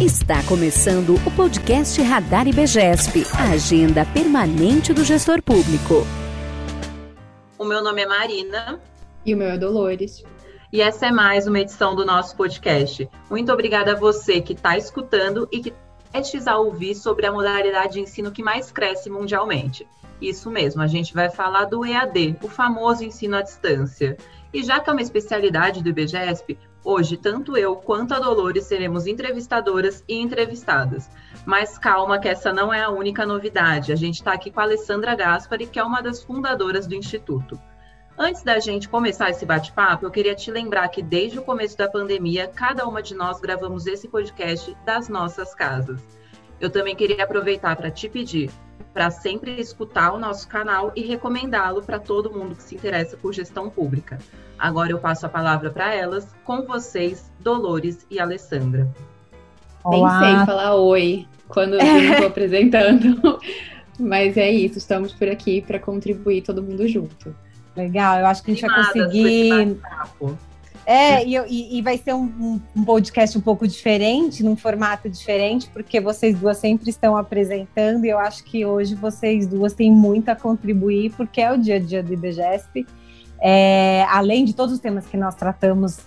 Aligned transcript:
Está 0.00 0.42
começando 0.44 1.16
o 1.26 1.30
podcast 1.36 2.00
Radar 2.00 2.48
IBGESP, 2.48 3.22
a 3.38 3.52
agenda 3.52 4.02
permanente 4.06 4.94
do 4.94 5.04
gestor 5.04 5.42
público. 5.42 6.06
O 7.58 7.66
meu 7.66 7.84
nome 7.84 8.00
é 8.00 8.06
Marina. 8.06 8.80
E 9.26 9.34
o 9.34 9.36
meu 9.36 9.48
é 9.48 9.58
Dolores. 9.58 10.24
E 10.72 10.80
essa 10.80 11.08
é 11.08 11.12
mais 11.12 11.46
uma 11.46 11.60
edição 11.60 11.94
do 11.94 12.06
nosso 12.06 12.34
podcast. 12.34 13.10
Muito 13.28 13.52
obrigada 13.52 13.92
a 13.92 13.94
você 13.94 14.40
que 14.40 14.54
está 14.54 14.74
escutando 14.78 15.46
e 15.52 15.60
que 15.60 15.74
prestes 16.10 16.46
a 16.46 16.56
ouvir 16.56 16.94
sobre 16.94 17.26
a 17.26 17.32
modalidade 17.32 17.92
de 17.92 18.00
ensino 18.00 18.32
que 18.32 18.42
mais 18.42 18.72
cresce 18.72 19.10
mundialmente. 19.10 19.86
Isso 20.18 20.50
mesmo, 20.50 20.80
a 20.80 20.86
gente 20.86 21.12
vai 21.12 21.28
falar 21.28 21.66
do 21.66 21.84
EAD, 21.84 22.38
o 22.42 22.48
famoso 22.48 23.04
ensino 23.04 23.36
à 23.36 23.42
distância. 23.42 24.16
E 24.50 24.62
já 24.62 24.80
que 24.80 24.88
é 24.88 24.92
uma 24.94 25.02
especialidade 25.02 25.82
do 25.82 25.90
IBGESP, 25.90 26.58
Hoje, 26.82 27.16
tanto 27.16 27.56
eu 27.56 27.76
quanto 27.76 28.14
a 28.14 28.18
Dolores 28.18 28.64
seremos 28.64 29.06
entrevistadoras 29.06 30.02
e 30.08 30.18
entrevistadas. 30.18 31.10
Mas 31.44 31.78
calma, 31.78 32.18
que 32.18 32.28
essa 32.28 32.52
não 32.52 32.72
é 32.72 32.82
a 32.82 32.90
única 32.90 33.26
novidade. 33.26 33.92
A 33.92 33.96
gente 33.96 34.16
está 34.16 34.32
aqui 34.32 34.50
com 34.50 34.60
a 34.60 34.62
Alessandra 34.62 35.14
Gaspari, 35.14 35.66
que 35.66 35.78
é 35.78 35.84
uma 35.84 36.00
das 36.00 36.22
fundadoras 36.22 36.86
do 36.86 36.94
Instituto. 36.94 37.60
Antes 38.16 38.42
da 38.42 38.58
gente 38.58 38.88
começar 38.88 39.30
esse 39.30 39.46
bate-papo, 39.46 40.04
eu 40.04 40.10
queria 40.10 40.34
te 40.34 40.50
lembrar 40.50 40.88
que 40.88 41.02
desde 41.02 41.38
o 41.38 41.42
começo 41.42 41.76
da 41.76 41.88
pandemia, 41.88 42.48
cada 42.48 42.86
uma 42.86 43.02
de 43.02 43.14
nós 43.14 43.40
gravamos 43.40 43.86
esse 43.86 44.08
podcast 44.08 44.76
das 44.84 45.08
nossas 45.08 45.54
casas. 45.54 46.19
Eu 46.60 46.70
também 46.70 46.94
queria 46.94 47.24
aproveitar 47.24 47.74
para 47.74 47.90
te 47.90 48.08
pedir 48.08 48.50
para 48.92 49.10
sempre 49.10 49.60
escutar 49.60 50.12
o 50.12 50.18
nosso 50.18 50.48
canal 50.48 50.92
e 50.96 51.02
recomendá-lo 51.02 51.82
para 51.82 51.98
todo 51.98 52.30
mundo 52.30 52.54
que 52.56 52.62
se 52.62 52.74
interessa 52.74 53.16
por 53.16 53.32
gestão 53.32 53.70
pública. 53.70 54.18
Agora 54.58 54.90
eu 54.90 54.98
passo 54.98 55.26
a 55.26 55.28
palavra 55.28 55.70
para 55.70 55.94
elas, 55.94 56.34
com 56.44 56.62
vocês, 56.62 57.30
Dolores 57.40 58.06
e 58.10 58.18
Alessandra. 58.18 58.88
Olá. 59.84 60.20
Nem 60.20 60.36
sei 60.36 60.46
falar 60.46 60.74
oi 60.74 61.26
quando 61.48 61.74
eu 61.74 61.80
estou 61.80 62.26
apresentando, 62.28 63.38
mas 63.98 64.36
é 64.36 64.50
isso, 64.50 64.78
estamos 64.78 65.12
por 65.12 65.28
aqui 65.28 65.62
para 65.62 65.78
contribuir 65.78 66.42
todo 66.42 66.62
mundo 66.62 66.86
junto. 66.86 67.34
Legal, 67.76 68.18
eu 68.18 68.26
acho 68.26 68.42
que 68.42 68.50
a 68.50 68.54
gente 68.54 68.66
vai 68.66 68.84
conseguir. 68.84 69.80
É, 70.86 71.24
e, 71.24 71.78
e, 71.78 71.82
vai 71.82 71.98
ser 71.98 72.14
um, 72.14 72.60
um, 72.74 72.84
podcast 72.84 73.36
um 73.36 73.40
pouco 73.40 73.66
diferente, 73.68 74.42
num 74.42 74.56
formato 74.56 75.08
diferente, 75.08 75.68
porque 75.72 76.00
vocês 76.00 76.38
duas 76.38 76.56
sempre 76.56 76.90
estão 76.90 77.16
apresentando, 77.16 78.04
e 78.04 78.08
eu 78.08 78.18
acho 78.18 78.42
que 78.44 78.64
hoje 78.64 78.94
vocês 78.94 79.46
duas 79.46 79.72
têm 79.72 79.92
muito 79.92 80.30
a 80.30 80.36
contribuir, 80.36 81.12
porque 81.16 81.40
é 81.40 81.52
o 81.52 81.58
dia 81.58 81.76
a 81.76 81.78
dia 81.78 82.02
do 82.02 82.12
IBGESP. 82.12 82.86
É, 83.42 84.04
além 84.10 84.44
de 84.44 84.54
todos 84.54 84.74
os 84.74 84.80
temas 84.80 85.06
que 85.06 85.16
nós 85.16 85.34
tratamos 85.34 85.98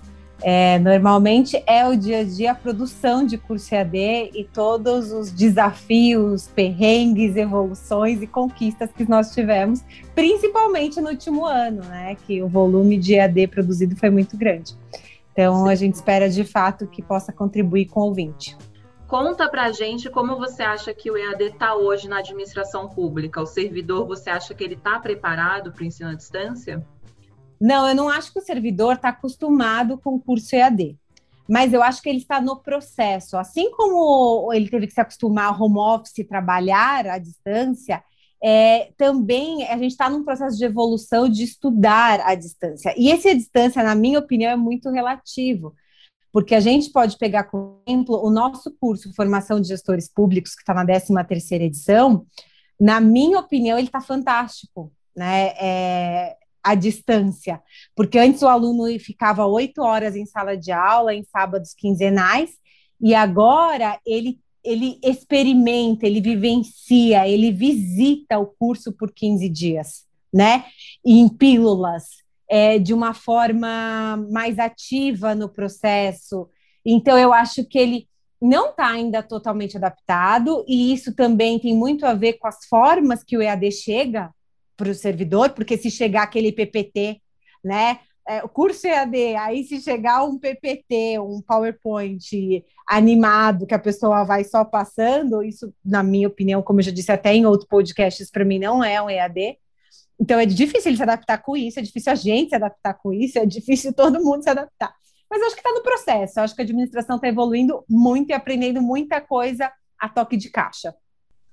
é, 0.43 0.77
normalmente, 0.79 1.63
é 1.65 1.87
o 1.87 1.95
dia 1.95 2.19
a 2.19 2.23
dia 2.23 2.51
a 2.51 2.55
produção 2.55 3.25
de 3.25 3.37
curso 3.37 3.73
EAD 3.73 4.31
e 4.33 4.43
todos 4.51 5.13
os 5.13 5.31
desafios, 5.31 6.47
perrengues, 6.47 7.37
evoluções 7.37 8.21
e 8.21 8.27
conquistas 8.27 8.91
que 8.91 9.09
nós 9.09 9.33
tivemos, 9.33 9.81
principalmente 10.13 10.99
no 10.99 11.09
último 11.09 11.45
ano, 11.45 11.81
né? 11.85 12.17
Que 12.27 12.43
o 12.43 12.49
volume 12.49 12.97
de 12.97 13.15
EAD 13.15 13.47
produzido 13.47 13.95
foi 13.95 14.09
muito 14.09 14.35
grande. 14.35 14.75
Então, 15.31 15.65
a 15.65 15.75
gente 15.75 15.95
espera 15.95 16.29
de 16.29 16.43
fato 16.43 16.87
que 16.87 17.01
possa 17.01 17.31
contribuir 17.31 17.85
com 17.85 18.01
o 18.01 18.03
ouvinte. 18.07 18.57
Conta 19.07 19.47
pra 19.47 19.71
gente 19.71 20.09
como 20.09 20.37
você 20.37 20.61
acha 20.61 20.93
que 20.93 21.09
o 21.09 21.15
EAD 21.15 21.43
está 21.45 21.73
hoje 21.73 22.09
na 22.09 22.19
administração 22.19 22.89
pública. 22.89 23.41
O 23.41 23.45
servidor, 23.45 24.05
você 24.05 24.29
acha 24.29 24.53
que 24.53 24.63
ele 24.63 24.73
está 24.73 24.99
preparado 24.99 25.71
para 25.71 25.83
o 25.83 25.85
ensino 25.85 26.09
à 26.09 26.15
distância? 26.15 26.85
Não, 27.63 27.87
eu 27.87 27.95
não 27.95 28.09
acho 28.09 28.33
que 28.33 28.39
o 28.39 28.43
servidor 28.43 28.95
está 28.95 29.07
acostumado 29.07 29.97
com 29.97 30.15
o 30.15 30.19
curso 30.19 30.53
EAD. 30.53 30.97
Mas 31.47 31.71
eu 31.71 31.81
acho 31.81 32.01
que 32.01 32.09
ele 32.09 32.17
está 32.17 32.41
no 32.41 32.57
processo. 32.57 33.37
Assim 33.37 33.71
como 33.71 34.51
ele 34.51 34.67
teve 34.69 34.85
que 34.85 34.93
se 34.93 34.99
acostumar 34.99 35.45
ao 35.45 35.61
home 35.61 35.77
office, 35.77 36.27
trabalhar 36.27 37.07
à 37.07 37.17
distância, 37.17 38.03
é, 38.43 38.91
também 38.97 39.65
a 39.69 39.77
gente 39.77 39.91
está 39.91 40.09
num 40.09 40.25
processo 40.25 40.57
de 40.57 40.65
evolução 40.65 41.29
de 41.29 41.41
estudar 41.41 42.19
à 42.25 42.35
distância. 42.35 42.93
E 42.97 43.09
esse 43.09 43.29
à 43.29 43.33
distância, 43.33 43.81
na 43.81 43.95
minha 43.95 44.19
opinião, 44.19 44.51
é 44.51 44.57
muito 44.57 44.89
relativo, 44.89 45.73
porque 46.33 46.55
a 46.55 46.59
gente 46.59 46.91
pode 46.91 47.17
pegar, 47.17 47.45
por 47.45 47.81
exemplo, 47.87 48.21
o 48.25 48.29
nosso 48.29 48.75
curso 48.77 49.13
Formação 49.15 49.61
de 49.61 49.69
Gestores 49.69 50.11
Públicos, 50.11 50.53
que 50.53 50.63
está 50.63 50.73
na 50.73 50.85
13 50.85 51.13
terceira 51.25 51.63
edição, 51.63 52.25
na 52.77 52.99
minha 52.99 53.39
opinião, 53.39 53.77
ele 53.77 53.87
está 53.87 54.01
fantástico. 54.01 54.91
Né? 55.15 55.53
É, 55.57 56.35
à 56.63 56.75
distância, 56.75 57.61
porque 57.95 58.17
antes 58.17 58.41
o 58.41 58.47
aluno 58.47 58.87
ficava 58.99 59.45
oito 59.45 59.81
horas 59.81 60.15
em 60.15 60.25
sala 60.25 60.55
de 60.55 60.71
aula, 60.71 61.13
em 61.13 61.23
sábados 61.23 61.73
quinzenais, 61.73 62.51
e 63.01 63.13
agora 63.13 63.99
ele, 64.05 64.39
ele 64.63 64.97
experimenta, 65.03 66.07
ele 66.07 66.21
vivencia, 66.21 67.27
ele 67.27 67.51
visita 67.51 68.39
o 68.39 68.45
curso 68.45 68.93
por 68.93 69.11
15 69.11 69.49
dias, 69.49 70.05
né? 70.33 70.65
em 71.05 71.27
pílulas, 71.27 72.05
é, 72.47 72.79
de 72.79 72.93
uma 72.93 73.13
forma 73.13 74.17
mais 74.31 74.57
ativa 74.57 75.35
no 75.35 75.49
processo. 75.49 76.49
Então, 76.85 77.17
eu 77.17 77.33
acho 77.33 77.65
que 77.65 77.77
ele 77.77 78.07
não 78.41 78.69
está 78.69 78.87
ainda 78.87 79.23
totalmente 79.23 79.77
adaptado, 79.77 80.65
e 80.67 80.93
isso 80.93 81.15
também 81.15 81.57
tem 81.59 81.75
muito 81.75 82.05
a 82.05 82.13
ver 82.13 82.33
com 82.33 82.47
as 82.47 82.65
formas 82.65 83.23
que 83.23 83.37
o 83.37 83.41
EAD 83.41 83.71
chega 83.71 84.29
para 84.75 84.89
o 84.89 84.95
servidor, 84.95 85.51
porque 85.51 85.77
se 85.77 85.89
chegar 85.91 86.23
aquele 86.23 86.51
PPT, 86.51 87.21
né? 87.63 87.99
É, 88.27 88.41
o 88.41 88.47
curso 88.47 88.87
EAD, 88.87 89.35
aí 89.35 89.65
se 89.65 89.81
chegar 89.81 90.23
um 90.23 90.39
PPT, 90.39 91.19
um 91.19 91.41
PowerPoint 91.41 92.63
animado 92.87 93.67
que 93.67 93.73
a 93.73 93.79
pessoa 93.79 94.23
vai 94.23 94.45
só 94.45 94.63
passando, 94.63 95.43
isso, 95.43 95.73
na 95.83 96.01
minha 96.01 96.29
opinião, 96.29 96.61
como 96.61 96.79
eu 96.79 96.85
já 96.85 96.91
disse 96.91 97.11
até 97.11 97.33
em 97.33 97.45
outros 97.45 97.67
podcasts, 97.67 98.31
para 98.31 98.45
mim 98.45 98.59
não 98.59 98.81
é 98.81 99.01
um 99.01 99.09
EAD. 99.09 99.57
Então 100.19 100.39
é 100.39 100.45
difícil 100.45 100.89
ele 100.89 100.97
se 100.97 101.03
adaptar 101.03 101.39
com 101.39 101.57
isso, 101.57 101.79
é 101.79 101.81
difícil 101.81 102.11
a 102.13 102.15
gente 102.15 102.49
se 102.49 102.55
adaptar 102.55 102.93
com 102.93 103.11
isso, 103.11 103.37
é 103.39 103.45
difícil 103.45 103.91
todo 103.93 104.23
mundo 104.23 104.41
se 104.41 104.49
adaptar. 104.49 104.93
Mas 105.29 105.41
eu 105.41 105.47
acho 105.47 105.55
que 105.55 105.61
está 105.61 105.71
no 105.71 105.83
processo, 105.83 106.39
eu 106.39 106.43
acho 106.43 106.55
que 106.55 106.61
a 106.61 106.63
administração 106.63 107.17
está 107.17 107.27
evoluindo 107.27 107.83
muito 107.89 108.29
e 108.29 108.33
aprendendo 108.33 108.81
muita 108.81 109.19
coisa 109.19 109.69
a 109.99 110.07
toque 110.07 110.37
de 110.37 110.49
caixa. 110.49 110.95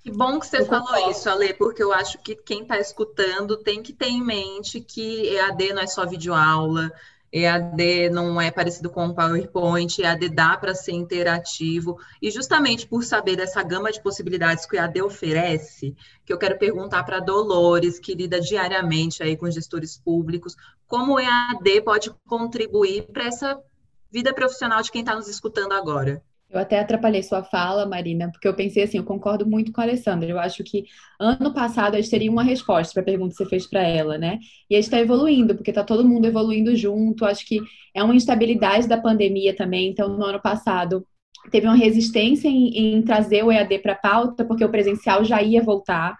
Que 0.02 0.10
bom 0.10 0.40
que 0.40 0.46
você 0.46 0.60
eu 0.60 0.66
falou 0.66 0.86
concordo. 0.86 1.10
isso, 1.10 1.28
Ale, 1.28 1.52
porque 1.54 1.82
eu 1.82 1.92
acho 1.92 2.18
que 2.18 2.34
quem 2.34 2.62
está 2.62 2.78
escutando 2.78 3.58
tem 3.58 3.82
que 3.82 3.92
ter 3.92 4.08
em 4.08 4.22
mente 4.22 4.80
que 4.80 5.28
EAD 5.28 5.74
não 5.74 5.82
é 5.82 5.86
só 5.86 6.06
videoaula, 6.06 6.90
EAD 7.32 8.10
não 8.10 8.40
é 8.40 8.50
parecido 8.50 8.90
com 8.90 9.06
o 9.06 9.14
PowerPoint, 9.14 10.00
EAD 10.00 10.30
dá 10.30 10.56
para 10.56 10.74
ser 10.74 10.92
interativo, 10.92 11.98
e 12.20 12.30
justamente 12.30 12.86
por 12.86 13.04
saber 13.04 13.36
dessa 13.36 13.62
gama 13.62 13.92
de 13.92 14.02
possibilidades 14.02 14.66
que 14.66 14.74
o 14.74 14.78
EAD 14.78 15.02
oferece, 15.02 15.94
que 16.24 16.32
eu 16.32 16.38
quero 16.38 16.58
perguntar 16.58 17.04
para 17.04 17.20
Dolores, 17.20 17.98
que 17.98 18.14
lida 18.14 18.40
diariamente 18.40 19.22
aí 19.22 19.36
com 19.36 19.50
gestores 19.50 19.98
públicos, 19.98 20.56
como 20.86 21.14
o 21.14 21.20
EAD 21.20 21.82
pode 21.82 22.10
contribuir 22.26 23.02
para 23.12 23.26
essa 23.26 23.62
vida 24.10 24.34
profissional 24.34 24.82
de 24.82 24.90
quem 24.90 25.02
está 25.02 25.14
nos 25.14 25.28
escutando 25.28 25.72
agora. 25.72 26.22
Eu 26.50 26.58
até 26.58 26.80
atrapalhei 26.80 27.22
sua 27.22 27.44
fala, 27.44 27.86
Marina, 27.86 28.28
porque 28.32 28.48
eu 28.48 28.54
pensei 28.54 28.82
assim, 28.82 28.98
eu 28.98 29.04
concordo 29.04 29.46
muito 29.46 29.70
com 29.70 29.80
a 29.80 29.84
Alessandra. 29.84 30.28
Eu 30.28 30.38
acho 30.38 30.64
que 30.64 30.84
ano 31.18 31.54
passado 31.54 31.94
a 31.94 32.00
gente 32.00 32.10
teria 32.10 32.30
uma 32.30 32.42
resposta 32.42 32.92
para 32.92 33.02
a 33.02 33.04
pergunta 33.04 33.30
que 33.30 33.36
você 33.36 33.46
fez 33.46 33.66
para 33.68 33.82
ela, 33.82 34.18
né? 34.18 34.40
E 34.68 34.74
a 34.74 34.78
gente 34.78 34.86
está 34.86 34.98
evoluindo, 34.98 35.54
porque 35.54 35.70
está 35.70 35.84
todo 35.84 36.06
mundo 36.06 36.26
evoluindo 36.26 36.74
junto. 36.74 37.24
Acho 37.24 37.46
que 37.46 37.60
é 37.94 38.02
uma 38.02 38.16
instabilidade 38.16 38.88
da 38.88 38.98
pandemia 38.98 39.54
também. 39.54 39.90
Então, 39.90 40.08
no 40.08 40.24
ano 40.24 40.40
passado, 40.40 41.06
teve 41.52 41.66
uma 41.68 41.76
resistência 41.76 42.48
em, 42.48 42.96
em 42.96 43.02
trazer 43.02 43.44
o 43.44 43.52
EAD 43.52 43.78
para 43.78 43.92
a 43.92 43.96
pauta, 43.96 44.44
porque 44.44 44.64
o 44.64 44.70
presencial 44.70 45.24
já 45.24 45.40
ia 45.40 45.62
voltar. 45.62 46.16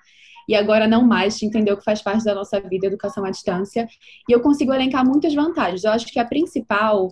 E 0.49 0.55
agora 0.55 0.87
não 0.87 1.05
mais, 1.05 1.43
entendeu 1.43 1.77
que 1.77 1.85
faz 1.85 2.03
parte 2.03 2.25
da 2.25 2.35
nossa 2.37 2.61
vida, 2.61 2.87
educação 2.87 3.25
à 3.25 3.31
distância. 3.31 3.89
E 4.29 4.33
eu 4.33 4.41
consigo 4.41 4.73
elencar 4.73 5.05
muitas 5.05 5.35
vantagens. 5.35 5.83
Eu 5.83 5.91
acho 5.91 6.07
que 6.07 6.21
a 6.21 6.25
principal 6.25 7.09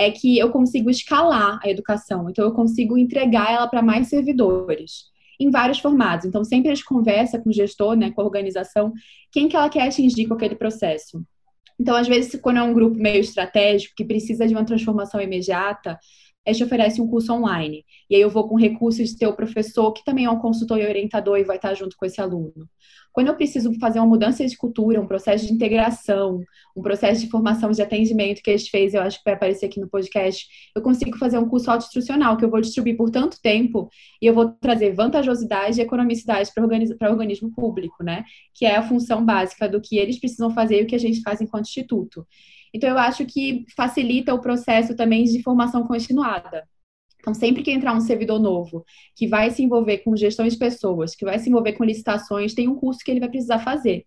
é 0.00 0.10
que 0.10 0.38
eu 0.38 0.50
consigo 0.50 0.88
escalar 0.88 1.60
a 1.62 1.68
educação, 1.68 2.30
então 2.30 2.44
eu 2.44 2.52
consigo 2.52 2.96
entregar 2.96 3.52
ela 3.52 3.68
para 3.68 3.82
mais 3.82 4.08
servidores 4.08 5.10
em 5.38 5.50
vários 5.50 5.78
formatos. 5.78 6.26
Então 6.26 6.42
sempre 6.42 6.70
a 6.70 6.74
gente 6.74 6.86
conversa 6.86 7.38
com 7.38 7.50
o 7.50 7.52
gestor, 7.52 7.94
né, 7.94 8.10
com 8.10 8.22
a 8.22 8.24
organização, 8.24 8.92
quem 9.30 9.46
que 9.46 9.56
ela 9.56 9.68
quer 9.68 9.86
atingir 9.86 10.26
com 10.26 10.34
aquele 10.34 10.54
processo. 10.54 11.22
Então, 11.78 11.96
às 11.96 12.06
vezes, 12.06 12.38
quando 12.42 12.58
é 12.58 12.62
um 12.62 12.74
grupo 12.74 12.98
meio 12.98 13.20
estratégico 13.20 13.94
que 13.96 14.04
precisa 14.04 14.46
de 14.46 14.52
uma 14.52 14.66
transformação 14.66 15.18
imediata, 15.18 15.98
a 16.46 16.52
gente 16.52 16.64
oferece 16.64 17.00
um 17.00 17.06
curso 17.06 17.32
online. 17.32 17.84
E 18.08 18.16
aí 18.16 18.20
eu 18.20 18.30
vou 18.30 18.48
com 18.48 18.56
recursos 18.56 19.10
de 19.10 19.18
ter 19.18 19.26
o 19.26 19.36
professor, 19.36 19.92
que 19.92 20.04
também 20.04 20.24
é 20.24 20.30
um 20.30 20.38
consultor 20.38 20.78
e 20.78 20.86
orientador 20.86 21.38
e 21.38 21.44
vai 21.44 21.56
estar 21.56 21.74
junto 21.74 21.96
com 21.96 22.06
esse 22.06 22.20
aluno. 22.20 22.68
Quando 23.12 23.26
eu 23.26 23.34
preciso 23.34 23.72
fazer 23.80 23.98
uma 23.98 24.06
mudança 24.06 24.46
de 24.46 24.56
cultura, 24.56 25.00
um 25.00 25.06
processo 25.06 25.44
de 25.46 25.52
integração, 25.52 26.40
um 26.76 26.82
processo 26.82 27.20
de 27.20 27.28
formação 27.28 27.70
de 27.72 27.82
atendimento 27.82 28.40
que 28.40 28.50
a 28.50 28.56
gente 28.56 28.70
fez, 28.70 28.94
eu 28.94 29.02
acho 29.02 29.18
que 29.18 29.24
vai 29.24 29.34
aparecer 29.34 29.66
aqui 29.66 29.80
no 29.80 29.88
podcast, 29.88 30.46
eu 30.74 30.80
consigo 30.80 31.18
fazer 31.18 31.36
um 31.38 31.48
curso 31.48 31.70
autoinstrucional 31.70 32.36
que 32.36 32.44
eu 32.44 32.50
vou 32.50 32.60
distribuir 32.60 32.96
por 32.96 33.10
tanto 33.10 33.40
tempo 33.42 33.88
e 34.22 34.26
eu 34.26 34.34
vou 34.34 34.50
trazer 34.52 34.94
vantajosidade 34.94 35.80
e 35.80 35.82
economicidade 35.82 36.52
para 36.54 37.10
o 37.10 37.12
organismo 37.12 37.50
público, 37.52 38.04
né? 38.04 38.24
Que 38.54 38.64
é 38.64 38.76
a 38.76 38.82
função 38.82 39.24
básica 39.24 39.68
do 39.68 39.80
que 39.80 39.98
eles 39.98 40.18
precisam 40.18 40.50
fazer 40.50 40.80
e 40.80 40.84
o 40.84 40.86
que 40.86 40.94
a 40.94 41.00
gente 41.00 41.20
faz 41.20 41.40
enquanto 41.40 41.66
instituto. 41.66 42.24
Então, 42.72 42.88
eu 42.88 42.98
acho 42.98 43.24
que 43.26 43.64
facilita 43.76 44.34
o 44.34 44.40
processo 44.40 44.94
também 44.94 45.24
de 45.24 45.42
formação 45.42 45.86
continuada. 45.86 46.68
Então, 47.20 47.34
sempre 47.34 47.62
que 47.62 47.70
entrar 47.70 47.94
um 47.94 48.00
servidor 48.00 48.40
novo, 48.40 48.84
que 49.14 49.26
vai 49.26 49.50
se 49.50 49.62
envolver 49.62 49.98
com 49.98 50.16
gestão 50.16 50.48
de 50.48 50.56
pessoas, 50.56 51.14
que 51.14 51.24
vai 51.24 51.38
se 51.38 51.50
envolver 51.50 51.74
com 51.74 51.84
licitações, 51.84 52.54
tem 52.54 52.66
um 52.68 52.74
curso 52.74 53.00
que 53.04 53.10
ele 53.10 53.20
vai 53.20 53.28
precisar 53.28 53.58
fazer. 53.58 54.06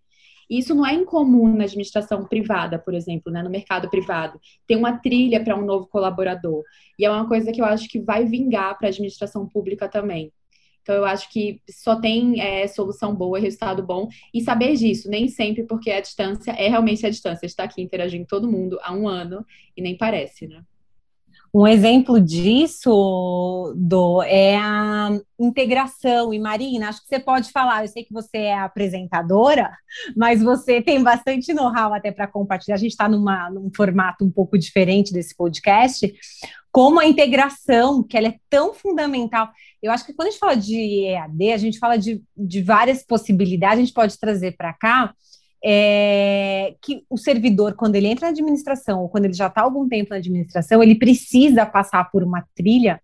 Isso 0.50 0.74
não 0.74 0.86
é 0.86 0.92
incomum 0.92 1.54
na 1.54 1.64
administração 1.64 2.26
privada, 2.26 2.78
por 2.78 2.92
exemplo, 2.92 3.32
né, 3.32 3.42
no 3.42 3.48
mercado 3.48 3.88
privado. 3.88 4.38
Tem 4.66 4.76
uma 4.76 4.98
trilha 4.98 5.42
para 5.42 5.56
um 5.56 5.64
novo 5.64 5.86
colaborador. 5.86 6.62
E 6.98 7.04
é 7.04 7.10
uma 7.10 7.26
coisa 7.26 7.50
que 7.50 7.60
eu 7.60 7.64
acho 7.64 7.88
que 7.88 8.00
vai 8.00 8.24
vingar 8.24 8.76
para 8.76 8.88
a 8.88 8.90
administração 8.90 9.48
pública 9.48 9.88
também. 9.88 10.32
Então, 10.84 10.94
eu 10.94 11.06
acho 11.06 11.30
que 11.30 11.62
só 11.68 11.96
tem 11.96 12.42
é, 12.42 12.68
solução 12.68 13.14
boa, 13.14 13.38
resultado 13.38 13.82
bom, 13.82 14.06
e 14.34 14.42
saber 14.42 14.76
disso, 14.76 15.08
nem 15.08 15.28
sempre, 15.28 15.64
porque 15.64 15.90
a 15.90 16.00
distância 16.00 16.50
é 16.50 16.68
realmente 16.68 17.06
a 17.06 17.10
distância. 17.10 17.46
Está 17.46 17.64
aqui 17.64 17.80
interagindo 17.80 18.26
todo 18.26 18.50
mundo 18.50 18.78
há 18.82 18.92
um 18.92 19.08
ano 19.08 19.46
e 19.74 19.80
nem 19.80 19.96
parece, 19.96 20.46
né? 20.46 20.62
Um 21.56 21.68
exemplo 21.68 22.20
disso, 22.20 23.72
do 23.76 24.20
é 24.24 24.56
a 24.56 25.08
integração. 25.38 26.34
E 26.34 26.38
Marina, 26.40 26.88
acho 26.88 27.00
que 27.00 27.06
você 27.06 27.20
pode 27.20 27.52
falar. 27.52 27.84
Eu 27.84 27.88
sei 27.88 28.02
que 28.02 28.12
você 28.12 28.38
é 28.38 28.58
apresentadora, 28.58 29.70
mas 30.16 30.42
você 30.42 30.82
tem 30.82 31.00
bastante 31.00 31.54
know-how 31.54 31.94
até 31.94 32.10
para 32.10 32.26
compartilhar. 32.26 32.74
A 32.74 32.78
gente 32.78 32.90
está 32.90 33.08
num 33.08 33.70
formato 33.74 34.24
um 34.24 34.30
pouco 34.32 34.58
diferente 34.58 35.12
desse 35.12 35.32
podcast. 35.36 36.12
Como 36.72 36.98
a 36.98 37.06
integração, 37.06 38.02
que 38.02 38.18
ela 38.18 38.26
é 38.26 38.34
tão 38.50 38.74
fundamental. 38.74 39.48
Eu 39.84 39.92
acho 39.92 40.06
que 40.06 40.14
quando 40.14 40.28
a 40.28 40.30
gente 40.30 40.40
fala 40.40 40.56
de 40.56 41.04
EAD, 41.04 41.52
a 41.52 41.58
gente 41.58 41.78
fala 41.78 41.98
de, 41.98 42.22
de 42.34 42.62
várias 42.62 43.04
possibilidades, 43.04 43.76
a 43.76 43.84
gente 43.84 43.92
pode 43.92 44.18
trazer 44.18 44.56
para 44.56 44.72
cá 44.72 45.12
é, 45.62 46.74
que 46.80 47.04
o 47.10 47.18
servidor, 47.18 47.74
quando 47.74 47.94
ele 47.94 48.06
entra 48.06 48.26
na 48.26 48.32
administração, 48.32 49.02
ou 49.02 49.10
quando 49.10 49.26
ele 49.26 49.34
já 49.34 49.48
está 49.48 49.60
algum 49.60 49.86
tempo 49.86 50.08
na 50.08 50.16
administração, 50.16 50.82
ele 50.82 50.94
precisa 50.94 51.66
passar 51.66 52.10
por 52.10 52.22
uma 52.22 52.42
trilha, 52.54 52.98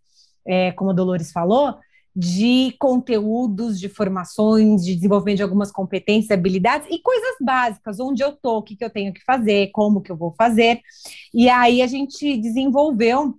é, 0.47 0.73
como 0.73 0.91
a 0.91 0.95
Dolores 0.95 1.31
falou, 1.31 1.77
de 2.17 2.75
conteúdos, 2.79 3.79
de 3.79 3.91
formações, 3.91 4.83
de 4.83 4.95
desenvolvimento 4.95 5.37
de 5.37 5.43
algumas 5.43 5.71
competências, 5.71 6.31
habilidades 6.31 6.89
e 6.91 6.99
coisas 6.99 7.37
básicas, 7.43 8.01
onde 8.01 8.25
eu 8.25 8.31
estou, 8.31 8.57
o 8.57 8.63
que, 8.63 8.75
que 8.75 8.85
eu 8.85 8.91
tenho 8.91 9.13
que 9.13 9.23
fazer, 9.23 9.71
como 9.73 10.01
que 10.01 10.11
eu 10.11 10.17
vou 10.17 10.33
fazer. 10.33 10.81
E 11.35 11.47
aí 11.51 11.83
a 11.83 11.87
gente 11.87 12.39
desenvolveu 12.39 13.39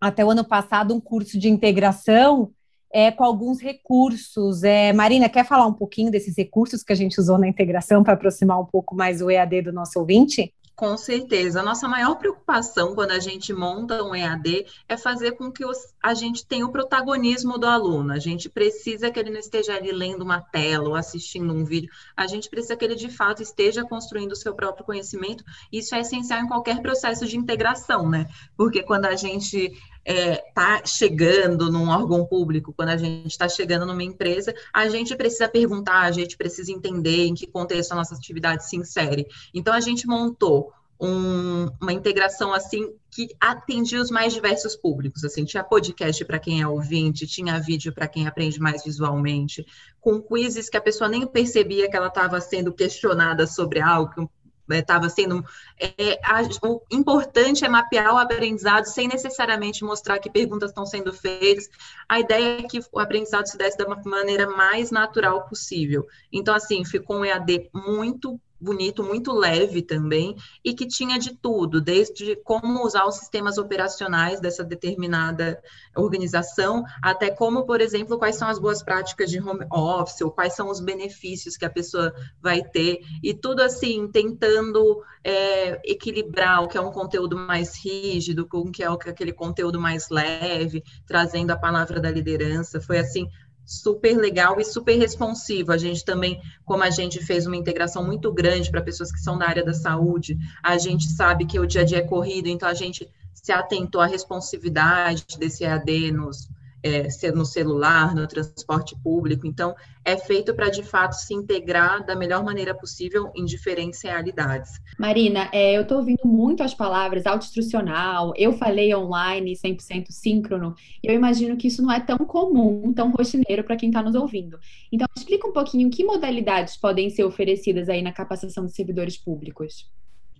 até 0.00 0.24
o 0.24 0.30
ano 0.30 0.44
passado 0.44 0.94
um 0.94 1.00
curso 1.00 1.38
de 1.38 1.48
integração 1.48 2.50
é, 2.92 3.10
com 3.10 3.24
alguns 3.24 3.60
recursos. 3.60 4.62
É, 4.62 4.92
Marina, 4.92 5.28
quer 5.28 5.44
falar 5.44 5.66
um 5.66 5.72
pouquinho 5.72 6.10
desses 6.10 6.36
recursos 6.36 6.82
que 6.82 6.92
a 6.92 6.96
gente 6.96 7.20
usou 7.20 7.38
na 7.38 7.48
integração 7.48 8.02
para 8.02 8.14
aproximar 8.14 8.60
um 8.60 8.64
pouco 8.64 8.94
mais 8.94 9.20
o 9.20 9.30
EAD 9.30 9.62
do 9.62 9.72
nosso 9.72 9.98
ouvinte? 9.98 10.52
Com 10.76 10.94
certeza. 10.98 11.60
A 11.60 11.62
nossa 11.62 11.88
maior 11.88 12.16
preocupação 12.16 12.94
quando 12.94 13.12
a 13.12 13.18
gente 13.18 13.50
monta 13.50 14.04
um 14.04 14.14
EAD 14.14 14.66
é 14.86 14.94
fazer 14.98 15.32
com 15.32 15.50
que 15.50 15.64
os, 15.64 15.94
a 16.02 16.12
gente 16.12 16.44
tenha 16.44 16.66
o 16.66 16.70
protagonismo 16.70 17.56
do 17.56 17.66
aluno. 17.66 18.12
A 18.12 18.18
gente 18.18 18.50
precisa 18.50 19.10
que 19.10 19.18
ele 19.18 19.30
não 19.30 19.40
esteja 19.40 19.74
ali 19.74 19.90
lendo 19.90 20.20
uma 20.20 20.38
tela 20.38 20.90
ou 20.90 20.94
assistindo 20.94 21.50
um 21.50 21.64
vídeo. 21.64 21.88
A 22.14 22.26
gente 22.26 22.50
precisa 22.50 22.76
que 22.76 22.84
ele, 22.84 22.94
de 22.94 23.08
fato, 23.08 23.42
esteja 23.42 23.84
construindo 23.84 24.32
o 24.32 24.36
seu 24.36 24.54
próprio 24.54 24.84
conhecimento. 24.84 25.42
Isso 25.72 25.94
é 25.94 26.00
essencial 26.00 26.40
em 26.40 26.46
qualquer 26.46 26.82
processo 26.82 27.24
de 27.26 27.38
integração, 27.38 28.10
né? 28.10 28.28
Porque 28.54 28.82
quando 28.82 29.06
a 29.06 29.16
gente 29.16 29.72
está 30.06 30.78
é, 30.78 30.86
chegando 30.86 31.70
num 31.70 31.88
órgão 31.88 32.24
público, 32.24 32.72
quando 32.72 32.90
a 32.90 32.96
gente 32.96 33.26
está 33.26 33.48
chegando 33.48 33.84
numa 33.84 34.04
empresa, 34.04 34.54
a 34.72 34.88
gente 34.88 35.16
precisa 35.16 35.48
perguntar, 35.48 36.02
a 36.02 36.12
gente 36.12 36.36
precisa 36.36 36.70
entender 36.70 37.26
em 37.26 37.34
que 37.34 37.46
contexto 37.46 37.92
a 37.92 37.96
nossa 37.96 38.14
atividade 38.14 38.68
se 38.68 38.76
insere. 38.76 39.26
Então, 39.52 39.74
a 39.74 39.80
gente 39.80 40.06
montou 40.06 40.72
um, 41.00 41.68
uma 41.80 41.92
integração 41.92 42.52
assim 42.52 42.94
que 43.10 43.28
atendia 43.40 44.00
os 44.00 44.10
mais 44.10 44.32
diversos 44.32 44.76
públicos. 44.76 45.24
Assim, 45.24 45.44
tinha 45.44 45.64
podcast 45.64 46.24
para 46.24 46.38
quem 46.38 46.60
é 46.60 46.68
ouvinte, 46.68 47.26
tinha 47.26 47.60
vídeo 47.60 47.92
para 47.92 48.08
quem 48.08 48.26
aprende 48.26 48.60
mais 48.60 48.84
visualmente, 48.84 49.66
com 50.00 50.20
quizzes 50.20 50.68
que 50.68 50.76
a 50.76 50.80
pessoa 50.80 51.08
nem 51.08 51.26
percebia 51.26 51.90
que 51.90 51.96
ela 51.96 52.08
estava 52.08 52.40
sendo 52.40 52.72
questionada 52.72 53.46
sobre 53.46 53.80
algo, 53.80 54.30
estava 54.68 55.08
sendo. 55.08 55.44
É, 55.78 56.18
a, 56.22 56.42
o 56.66 56.82
importante 56.90 57.64
é 57.64 57.68
mapear 57.68 58.14
o 58.14 58.18
aprendizado 58.18 58.86
sem 58.86 59.08
necessariamente 59.08 59.84
mostrar 59.84 60.18
que 60.18 60.30
perguntas 60.30 60.70
estão 60.70 60.86
sendo 60.86 61.12
feitas. 61.12 61.68
A 62.08 62.20
ideia 62.20 62.60
é 62.60 62.62
que 62.62 62.80
o 62.92 62.98
aprendizado 62.98 63.46
se 63.46 63.56
desse 63.56 63.78
da 63.78 63.86
maneira 64.04 64.48
mais 64.48 64.90
natural 64.90 65.46
possível. 65.48 66.06
Então, 66.32 66.54
assim, 66.54 66.84
ficou 66.84 67.18
um 67.18 67.24
EAD 67.24 67.70
muito 67.72 68.40
bonito, 68.60 69.02
muito 69.02 69.32
leve 69.32 69.82
também, 69.82 70.36
e 70.64 70.74
que 70.74 70.86
tinha 70.86 71.18
de 71.18 71.36
tudo, 71.36 71.80
desde 71.80 72.36
como 72.36 72.84
usar 72.84 73.06
os 73.06 73.16
sistemas 73.16 73.58
operacionais 73.58 74.40
dessa 74.40 74.64
determinada 74.64 75.60
organização, 75.94 76.84
até 77.02 77.30
como, 77.30 77.64
por 77.64 77.80
exemplo, 77.80 78.18
quais 78.18 78.36
são 78.36 78.48
as 78.48 78.58
boas 78.58 78.82
práticas 78.82 79.30
de 79.30 79.40
home 79.40 79.66
office, 79.70 80.20
ou 80.20 80.30
quais 80.30 80.54
são 80.54 80.70
os 80.70 80.80
benefícios 80.80 81.56
que 81.56 81.64
a 81.64 81.70
pessoa 81.70 82.12
vai 82.40 82.62
ter, 82.62 83.00
e 83.22 83.34
tudo 83.34 83.62
assim, 83.62 84.08
tentando 84.08 85.02
é, 85.22 85.80
equilibrar 85.84 86.62
o 86.62 86.68
que 86.68 86.78
é 86.78 86.80
um 86.80 86.92
conteúdo 86.92 87.36
mais 87.36 87.76
rígido 87.84 88.46
com 88.46 88.58
o 88.58 88.70
que 88.70 88.82
é 88.82 88.86
aquele 88.86 89.32
conteúdo 89.32 89.80
mais 89.80 90.08
leve, 90.08 90.84
trazendo 91.04 91.50
a 91.50 91.56
palavra 91.56 92.00
da 92.00 92.10
liderança. 92.10 92.80
Foi 92.80 92.98
assim, 92.98 93.28
super 93.66 94.16
legal 94.16 94.60
e 94.60 94.64
super 94.64 94.96
responsivo. 94.96 95.72
A 95.72 95.76
gente 95.76 96.04
também, 96.04 96.40
como 96.64 96.84
a 96.84 96.90
gente 96.90 97.20
fez 97.22 97.46
uma 97.46 97.56
integração 97.56 98.06
muito 98.06 98.32
grande 98.32 98.70
para 98.70 98.80
pessoas 98.80 99.10
que 99.10 99.18
são 99.18 99.36
da 99.36 99.48
área 99.48 99.64
da 99.64 99.74
saúde, 99.74 100.38
a 100.62 100.78
gente 100.78 101.08
sabe 101.08 101.44
que 101.44 101.58
o 101.58 101.66
dia 101.66 101.80
a 101.80 101.84
dia 101.84 101.98
é 101.98 102.02
corrido, 102.02 102.48
então 102.48 102.68
a 102.68 102.74
gente 102.74 103.10
se 103.34 103.52
atentou 103.52 104.00
à 104.00 104.06
responsividade 104.06 105.24
desse 105.38 105.64
EAD 105.64 106.12
nos 106.12 106.48
é, 106.82 107.08
no 107.32 107.44
celular, 107.44 108.14
no 108.14 108.26
transporte 108.26 108.96
público. 109.02 109.46
Então, 109.46 109.74
é 110.04 110.16
feito 110.16 110.54
para, 110.54 110.68
de 110.68 110.82
fato, 110.82 111.14
se 111.14 111.34
integrar 111.34 112.04
da 112.04 112.14
melhor 112.14 112.44
maneira 112.44 112.74
possível 112.74 113.30
em 113.34 113.44
diferentes 113.44 114.02
realidades. 114.02 114.70
Marina, 114.98 115.48
é, 115.52 115.76
eu 115.76 115.82
estou 115.82 115.98
ouvindo 115.98 116.24
muito 116.24 116.62
as 116.62 116.74
palavras 116.74 117.26
autoinstrucional, 117.26 118.32
eu 118.36 118.52
falei 118.52 118.94
online 118.94 119.54
100% 119.54 120.06
síncrono, 120.10 120.74
e 121.02 121.10
eu 121.10 121.14
imagino 121.14 121.56
que 121.56 121.68
isso 121.68 121.82
não 121.82 121.92
é 121.92 122.00
tão 122.00 122.18
comum, 122.18 122.92
tão 122.92 123.10
rotineiro 123.10 123.64
para 123.64 123.76
quem 123.76 123.88
está 123.88 124.02
nos 124.02 124.14
ouvindo. 124.14 124.58
Então, 124.92 125.06
explica 125.16 125.48
um 125.48 125.52
pouquinho 125.52 125.90
que 125.90 126.04
modalidades 126.04 126.76
podem 126.76 127.10
ser 127.10 127.24
oferecidas 127.24 127.88
aí 127.88 128.02
na 128.02 128.12
capacitação 128.12 128.64
de 128.64 128.72
servidores 128.72 129.16
públicos. 129.16 129.90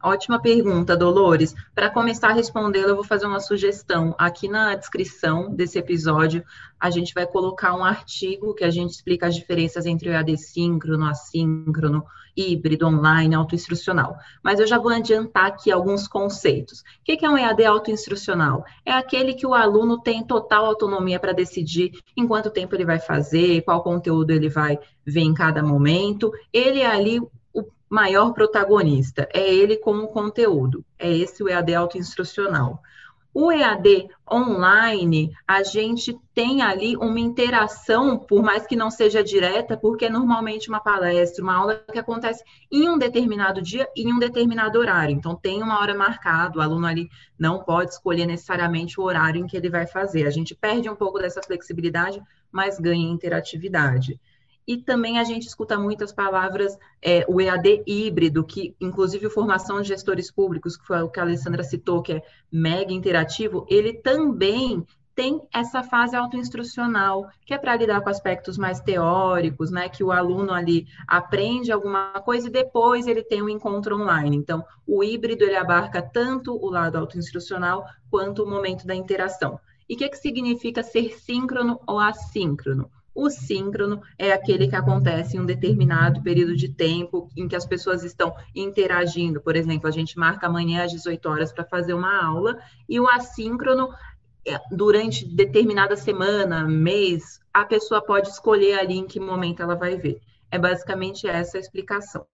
Ótima 0.02 0.40
pergunta, 0.40 0.96
Dolores. 0.96 1.54
Para 1.74 1.90
começar 1.90 2.28
a 2.28 2.32
respondê-la, 2.32 2.88
eu 2.88 2.94
vou 2.94 3.04
fazer 3.04 3.26
uma 3.26 3.40
sugestão. 3.40 4.14
Aqui 4.18 4.46
na 4.46 4.74
descrição 4.74 5.54
desse 5.54 5.78
episódio, 5.78 6.44
a 6.78 6.90
gente 6.90 7.14
vai 7.14 7.26
colocar 7.26 7.74
um 7.74 7.82
artigo 7.82 8.54
que 8.54 8.62
a 8.62 8.70
gente 8.70 8.90
explica 8.90 9.26
as 9.26 9.34
diferenças 9.34 9.86
entre 9.86 10.08
o 10.08 10.12
EAD 10.12 10.36
síncrono, 10.36 11.06
assíncrono, 11.06 12.04
híbrido, 12.36 12.86
online, 12.86 13.34
autoinstrucional. 13.34 14.16
Mas 14.42 14.60
eu 14.60 14.66
já 14.66 14.78
vou 14.78 14.92
adiantar 14.92 15.46
aqui 15.46 15.72
alguns 15.72 16.06
conceitos. 16.06 16.80
O 16.80 16.84
que 17.04 17.24
é 17.24 17.30
um 17.30 17.38
EAD 17.38 17.64
autoinstrucional? 17.64 18.64
É 18.84 18.92
aquele 18.92 19.32
que 19.32 19.46
o 19.46 19.54
aluno 19.54 20.00
tem 20.00 20.22
total 20.22 20.66
autonomia 20.66 21.18
para 21.18 21.32
decidir 21.32 21.92
em 22.14 22.26
quanto 22.26 22.50
tempo 22.50 22.74
ele 22.74 22.84
vai 22.84 22.98
fazer, 22.98 23.62
qual 23.62 23.82
conteúdo 23.82 24.30
ele 24.30 24.50
vai 24.50 24.78
ver 25.04 25.22
em 25.22 25.32
cada 25.32 25.62
momento. 25.62 26.30
Ele 26.52 26.80
é 26.80 26.86
ali 26.86 27.20
maior 27.88 28.32
protagonista, 28.32 29.28
é 29.32 29.52
ele 29.52 29.76
como 29.76 30.08
conteúdo, 30.08 30.84
é 30.98 31.10
esse 31.10 31.42
o 31.42 31.48
EAD 31.48 31.74
autoinstrucional. 31.74 32.82
O 33.38 33.52
EAD 33.52 34.08
online, 34.32 35.30
a 35.46 35.62
gente 35.62 36.18
tem 36.34 36.62
ali 36.62 36.96
uma 36.96 37.20
interação, 37.20 38.18
por 38.18 38.42
mais 38.42 38.66
que 38.66 38.74
não 38.74 38.90
seja 38.90 39.22
direta, 39.22 39.76
porque 39.76 40.06
é 40.06 40.08
normalmente 40.08 40.70
uma 40.70 40.80
palestra, 40.80 41.44
uma 41.44 41.54
aula 41.54 41.84
que 41.92 41.98
acontece 41.98 42.42
em 42.72 42.88
um 42.88 42.96
determinado 42.96 43.60
dia 43.60 43.86
e 43.94 44.04
em 44.04 44.12
um 44.14 44.18
determinado 44.18 44.78
horário. 44.78 45.14
Então, 45.14 45.36
tem 45.36 45.62
uma 45.62 45.78
hora 45.78 45.94
marcada, 45.94 46.58
o 46.58 46.62
aluno 46.62 46.86
ali 46.86 47.10
não 47.38 47.62
pode 47.62 47.90
escolher 47.90 48.24
necessariamente 48.24 48.98
o 48.98 49.04
horário 49.04 49.42
em 49.42 49.46
que 49.46 49.54
ele 49.54 49.68
vai 49.68 49.86
fazer. 49.86 50.26
A 50.26 50.30
gente 50.30 50.54
perde 50.54 50.88
um 50.88 50.96
pouco 50.96 51.18
dessa 51.18 51.42
flexibilidade, 51.42 52.22
mas 52.50 52.80
ganha 52.80 53.12
interatividade. 53.12 54.18
E 54.66 54.76
também 54.76 55.18
a 55.18 55.24
gente 55.24 55.46
escuta 55.46 55.78
muitas 55.78 56.12
palavras, 56.12 56.76
é, 57.00 57.24
o 57.28 57.40
EAD 57.40 57.84
híbrido, 57.86 58.42
que 58.42 58.74
inclusive 58.80 59.30
formação 59.30 59.80
de 59.80 59.88
gestores 59.88 60.30
públicos, 60.30 60.76
que 60.76 60.86
foi 60.86 61.00
o 61.02 61.08
que 61.08 61.20
a 61.20 61.22
Alessandra 61.22 61.62
citou, 61.62 62.02
que 62.02 62.14
é 62.14 62.22
mega 62.50 62.92
interativo, 62.92 63.64
ele 63.68 63.92
também 63.92 64.84
tem 65.16 65.40
essa 65.50 65.82
fase 65.82 66.14
autoinstrucional, 66.14 67.30
que 67.46 67.54
é 67.54 67.58
para 67.58 67.74
lidar 67.74 68.02
com 68.02 68.10
aspectos 68.10 68.58
mais 68.58 68.80
teóricos, 68.80 69.70
né? 69.70 69.88
Que 69.88 70.04
o 70.04 70.12
aluno 70.12 70.52
ali 70.52 70.86
aprende 71.08 71.72
alguma 71.72 72.12
coisa 72.20 72.48
e 72.48 72.52
depois 72.52 73.06
ele 73.06 73.22
tem 73.22 73.42
um 73.42 73.48
encontro 73.48 73.96
online. 73.96 74.36
Então, 74.36 74.62
o 74.86 75.02
híbrido 75.02 75.42
ele 75.42 75.56
abarca 75.56 76.02
tanto 76.02 76.54
o 76.54 76.68
lado 76.68 76.98
autoinstrucional 76.98 77.86
quanto 78.10 78.42
o 78.42 78.50
momento 78.50 78.86
da 78.86 78.94
interação. 78.94 79.58
E 79.88 79.94
o 79.94 79.96
que, 79.96 80.08
que 80.10 80.18
significa 80.18 80.82
ser 80.82 81.18
síncrono 81.18 81.80
ou 81.86 81.98
assíncrono? 81.98 82.90
O 83.16 83.30
síncrono 83.30 84.02
é 84.18 84.30
aquele 84.30 84.68
que 84.68 84.76
acontece 84.76 85.36
em 85.36 85.40
um 85.40 85.46
determinado 85.46 86.22
período 86.22 86.54
de 86.54 86.68
tempo 86.68 87.30
em 87.34 87.48
que 87.48 87.56
as 87.56 87.64
pessoas 87.64 88.04
estão 88.04 88.36
interagindo. 88.54 89.40
Por 89.40 89.56
exemplo, 89.56 89.88
a 89.88 89.90
gente 89.90 90.18
marca 90.18 90.46
amanhã 90.46 90.84
às 90.84 90.92
18 90.92 91.26
horas 91.26 91.50
para 91.50 91.64
fazer 91.64 91.94
uma 91.94 92.22
aula, 92.22 92.58
e 92.86 93.00
o 93.00 93.08
assíncrono 93.08 93.88
é, 94.46 94.60
durante 94.70 95.24
determinada 95.24 95.96
semana, 95.96 96.68
mês, 96.68 97.40
a 97.54 97.64
pessoa 97.64 98.04
pode 98.04 98.28
escolher 98.28 98.78
ali 98.78 98.98
em 98.98 99.06
que 99.06 99.18
momento 99.18 99.62
ela 99.62 99.74
vai 99.74 99.96
ver. 99.96 100.20
É 100.50 100.58
basicamente 100.58 101.26
essa 101.26 101.56
a 101.56 101.60
explicação. 101.60 102.26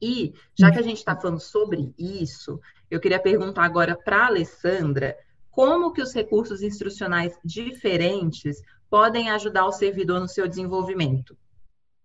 E, 0.00 0.32
já 0.58 0.70
que 0.70 0.78
a 0.78 0.82
gente 0.82 0.98
está 0.98 1.14
falando 1.14 1.40
sobre 1.40 1.94
isso, 1.98 2.58
eu 2.90 2.98
queria 2.98 3.20
perguntar 3.20 3.64
agora 3.64 3.94
para 3.94 4.22
a 4.22 4.26
Alessandra 4.28 5.14
como 5.56 5.90
que 5.90 6.02
os 6.02 6.12
recursos 6.12 6.60
instrucionais 6.60 7.32
diferentes 7.42 8.58
podem 8.90 9.30
ajudar 9.30 9.64
o 9.64 9.72
servidor 9.72 10.20
no 10.20 10.28
seu 10.28 10.46
desenvolvimento. 10.46 11.34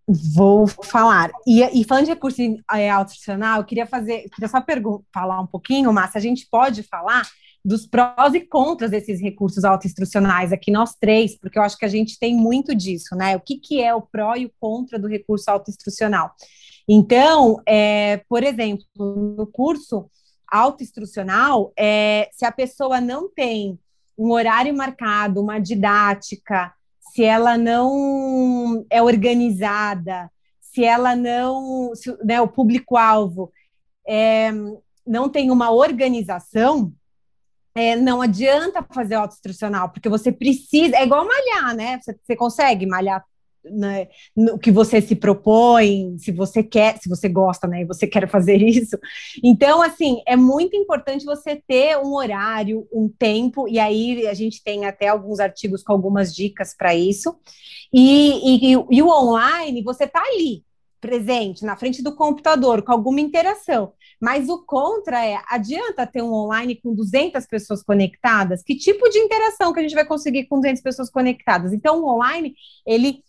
Vou 0.08 0.65
falar. 0.65 1.31
E, 1.46 1.62
e 1.81 1.84
falando 1.84 2.05
de 2.05 2.12
recurso 2.12 2.41
é, 2.41 2.89
eu 3.58 3.63
queria 3.65 3.86
fazer, 3.86 4.29
queria 4.29 4.48
só 4.48 4.63
falar 5.13 5.41
um 5.41 5.48
pouquinho, 5.48 5.91
Márcia, 5.91 6.17
a 6.17 6.22
gente 6.22 6.48
pode 6.50 6.81
falar 6.84 7.27
dos 7.63 7.86
prós 7.86 8.34
e 8.34 8.39
contras 8.39 8.89
desses 8.89 9.22
recursos 9.22 9.65
autoinstrucionais 9.65 10.53
aqui, 10.53 10.72
nós 10.72 10.96
três, 10.96 11.38
porque 11.38 11.60
eu 11.60 11.63
acho 11.63 11.77
que 11.77 11.86
a 11.86 11.89
gente 11.89 12.17
tem 12.17 12.34
muito 12.34 12.74
disso, 12.74 13.17
né? 13.17 13.36
O 13.36 13.41
que, 13.41 13.58
que 13.58 13.81
é 13.81 13.93
o 13.93 14.01
pró 14.01 14.34
e 14.38 14.46
o 14.46 14.51
contra 14.62 14.98
do 14.98 15.10
recurso 15.10 15.51
autoinstrucional? 15.51 16.31
Então, 16.88 17.62
é, 17.67 18.24
por 18.29 18.43
exemplo, 18.43 18.86
no 18.98 19.46
curso 19.46 20.10
autoinstrucional, 20.51 21.72
é, 21.77 22.29
se 22.34 22.46
a 22.46 22.51
pessoa 22.51 23.00
não 23.00 23.29
tem 23.29 23.79
um 24.17 24.31
horário 24.31 24.75
marcado, 24.75 25.41
uma 25.41 25.60
didática, 25.60 26.74
se 27.00 27.24
ela 27.24 27.58
não 27.58 28.86
é 28.89 29.01
organizada, 29.01 30.29
se 30.60 30.84
ela 30.84 31.15
não, 31.15 31.96
se, 31.96 32.15
né, 32.24 32.39
o 32.39 32.48
público-alvo 32.48 33.51
é, 34.08 34.51
não 35.05 35.29
tem 35.29 35.50
uma 35.50 35.72
organização, 35.72 36.93
é, 37.74 37.96
não 37.96 38.22
adianta 38.22 38.86
fazer 38.93 39.15
autoinstrucional, 39.15 39.89
porque 39.89 40.10
você 40.10 40.31
precisa, 40.31 40.98
é 40.98 41.03
igual 41.03 41.25
malhar, 41.25 41.75
né? 41.75 42.00
Você, 42.01 42.17
você 42.22 42.36
consegue 42.36 42.86
malhar 42.86 43.24
né, 43.63 44.08
no 44.36 44.58
que 44.58 44.72
você 44.72 45.01
se 45.01 45.15
propõe, 45.15 46.18
se 46.18 46.32
você 46.32 46.63
quer, 46.63 46.98
se 46.98 47.08
você 47.08 47.30
gosta, 47.30 47.68
né, 47.68 47.82
e 47.82 47.86
você 47.86 48.08
quer 48.08 48.30
fazer 48.30 48.58
isso. 48.62 48.98
Então, 49.44 49.82
assim, 49.82 50.22
é 50.27 50.36
muito 50.36 50.75
importante 50.75 51.25
você 51.25 51.62
ter 51.68 51.98
um 51.98 52.13
horário, 52.15 52.88
um 52.91 53.10
tempo, 53.10 53.68
e 53.68 53.80
aí 53.80 54.27
a 54.27 54.34
gente 54.34 54.63
tem 54.63 54.86
até 54.86 55.08
alguns 55.08 55.39
artigos 55.39 55.84
com 55.84 55.94
algumas 55.94 56.34
dicas 56.34 56.75
para 56.75 56.96
isso. 56.96 57.36
E, 57.94 58.72
e, 58.72 58.72
e, 58.72 59.01
o 59.01 59.10
online, 59.10 59.84
você 59.84 60.06
está 60.06 60.22
ali, 60.22 60.63
presente, 61.01 61.65
na 61.65 61.75
frente 61.75 62.01
do 62.01 62.15
computador, 62.15 62.84
com 62.84 62.91
alguma 62.91 63.20
interação. 63.20 63.94
Mas 64.20 64.48
o 64.48 64.63
contra 64.63 65.25
é, 65.25 65.41
adianta 65.50 66.06
ter 66.06 66.22
um 66.22 66.32
online 66.32 66.75
com 66.75 66.94
200 66.94 67.46
pessoas 67.48 67.84
conectadas? 67.84 68.62
Que 68.62 68.75
tipo 68.75 69.10
de 69.10 69.18
interação 69.18 69.74
que 69.74 69.80
a 69.80 69.82
gente 69.82 69.96
vai 69.96 70.06
conseguir 70.06 70.46
com 70.46 70.58
200 70.58 70.82
pessoas 70.82 71.10
conectadas? 71.10 71.74
Então, 71.74 72.01
o 72.01 72.08
online, 72.08 72.53
ele 72.86 73.24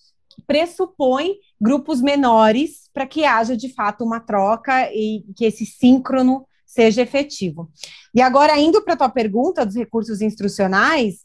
pressupõe 0.47 1.35
grupos 1.61 2.01
menores 2.01 2.89
para 2.93 3.07
que 3.07 3.25
haja 3.25 3.57
de 3.57 3.73
fato 3.73 4.05
uma 4.05 4.21
troca 4.21 4.91
e 4.93 5.25
que 5.37 5.45
esse 5.45 5.65
síncrono 5.65 6.47
seja 6.67 7.03
efetivo. 7.03 7.71
E 8.15 8.21
agora, 8.21 8.59
indo 8.59 8.83
para 8.83 8.95
a 8.95 8.97
tua 8.97 9.09
pergunta 9.09 9.65
dos 9.65 9.75
recursos 9.75 10.21
instrucionais, 10.21 11.21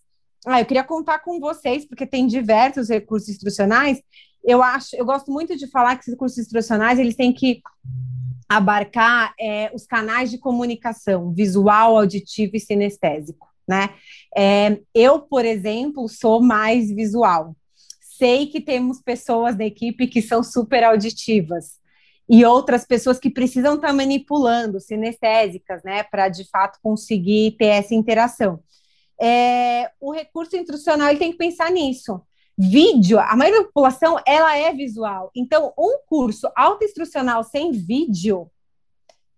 ah, 0.46 0.62
eu 0.62 0.66
queria 0.66 0.84
contar 0.84 1.20
com 1.20 1.40
vocês, 1.40 1.86
porque 1.86 2.06
tem 2.06 2.28
diversos 2.28 2.90
recursos 2.90 3.30
instrucionais. 3.30 4.02
Eu 4.44 4.62
acho, 4.64 4.96
eu 4.96 5.06
gosto 5.06 5.32
muito 5.32 5.58
de 5.58 5.68
falar 5.68 5.96
que 5.96 6.02
esses 6.04 6.14
recursos 6.14 6.38
instrucionais 6.38 7.00
eles 7.00 7.16
têm 7.16 7.34
que 7.34 7.62
abarcar 8.48 9.34
é, 9.40 9.70
os 9.74 9.86
canais 9.86 10.32
de 10.32 10.38
comunicação 10.38 11.34
visual, 11.34 11.98
auditivo 11.98 12.56
e 12.56 12.60
sinestésico, 12.60 13.48
né? 13.68 13.90
É, 14.36 14.80
eu, 14.94 15.20
por 15.20 15.44
exemplo, 15.44 16.08
sou 16.08 16.42
mais 16.42 16.90
visual, 16.90 17.56
sei 18.18 18.48
que 18.48 18.60
temos 18.60 19.02
pessoas 19.02 19.56
da 19.56 19.66
equipe 19.66 20.08
que 20.08 20.22
são 20.22 20.44
super 20.44 20.84
auditivas 20.84 21.78
e 22.30 22.44
outras 22.44 22.86
pessoas 22.86 23.20
que 23.20 23.30
precisam 23.30 23.76
estar 23.76 23.88
tá 23.88 23.94
manipulando, 23.94 24.80
sinestésicas, 24.80 25.82
né, 25.84 26.04
para 26.04 26.28
de 26.28 26.44
fato 26.50 26.80
conseguir 26.82 27.56
ter 27.58 27.68
essa 27.68 27.96
interação. 27.96 28.60
É, 29.20 29.92
o 30.00 30.12
recurso 30.12 30.56
instrucional 30.58 31.10
ele 31.10 31.20
tem 31.20 31.32
que 31.32 31.38
pensar 31.38 31.72
nisso. 31.72 32.22
Vídeo, 32.58 33.20
a 33.20 33.36
maioria 33.36 33.62
da 33.62 33.68
população 33.68 34.18
ela 34.26 34.58
é 34.58 34.74
visual. 34.74 35.32
Então, 35.36 35.74
um 35.78 36.00
curso 36.08 36.50
autoinstrucional 36.56 37.44
sem 37.44 37.72
vídeo, 37.72 38.50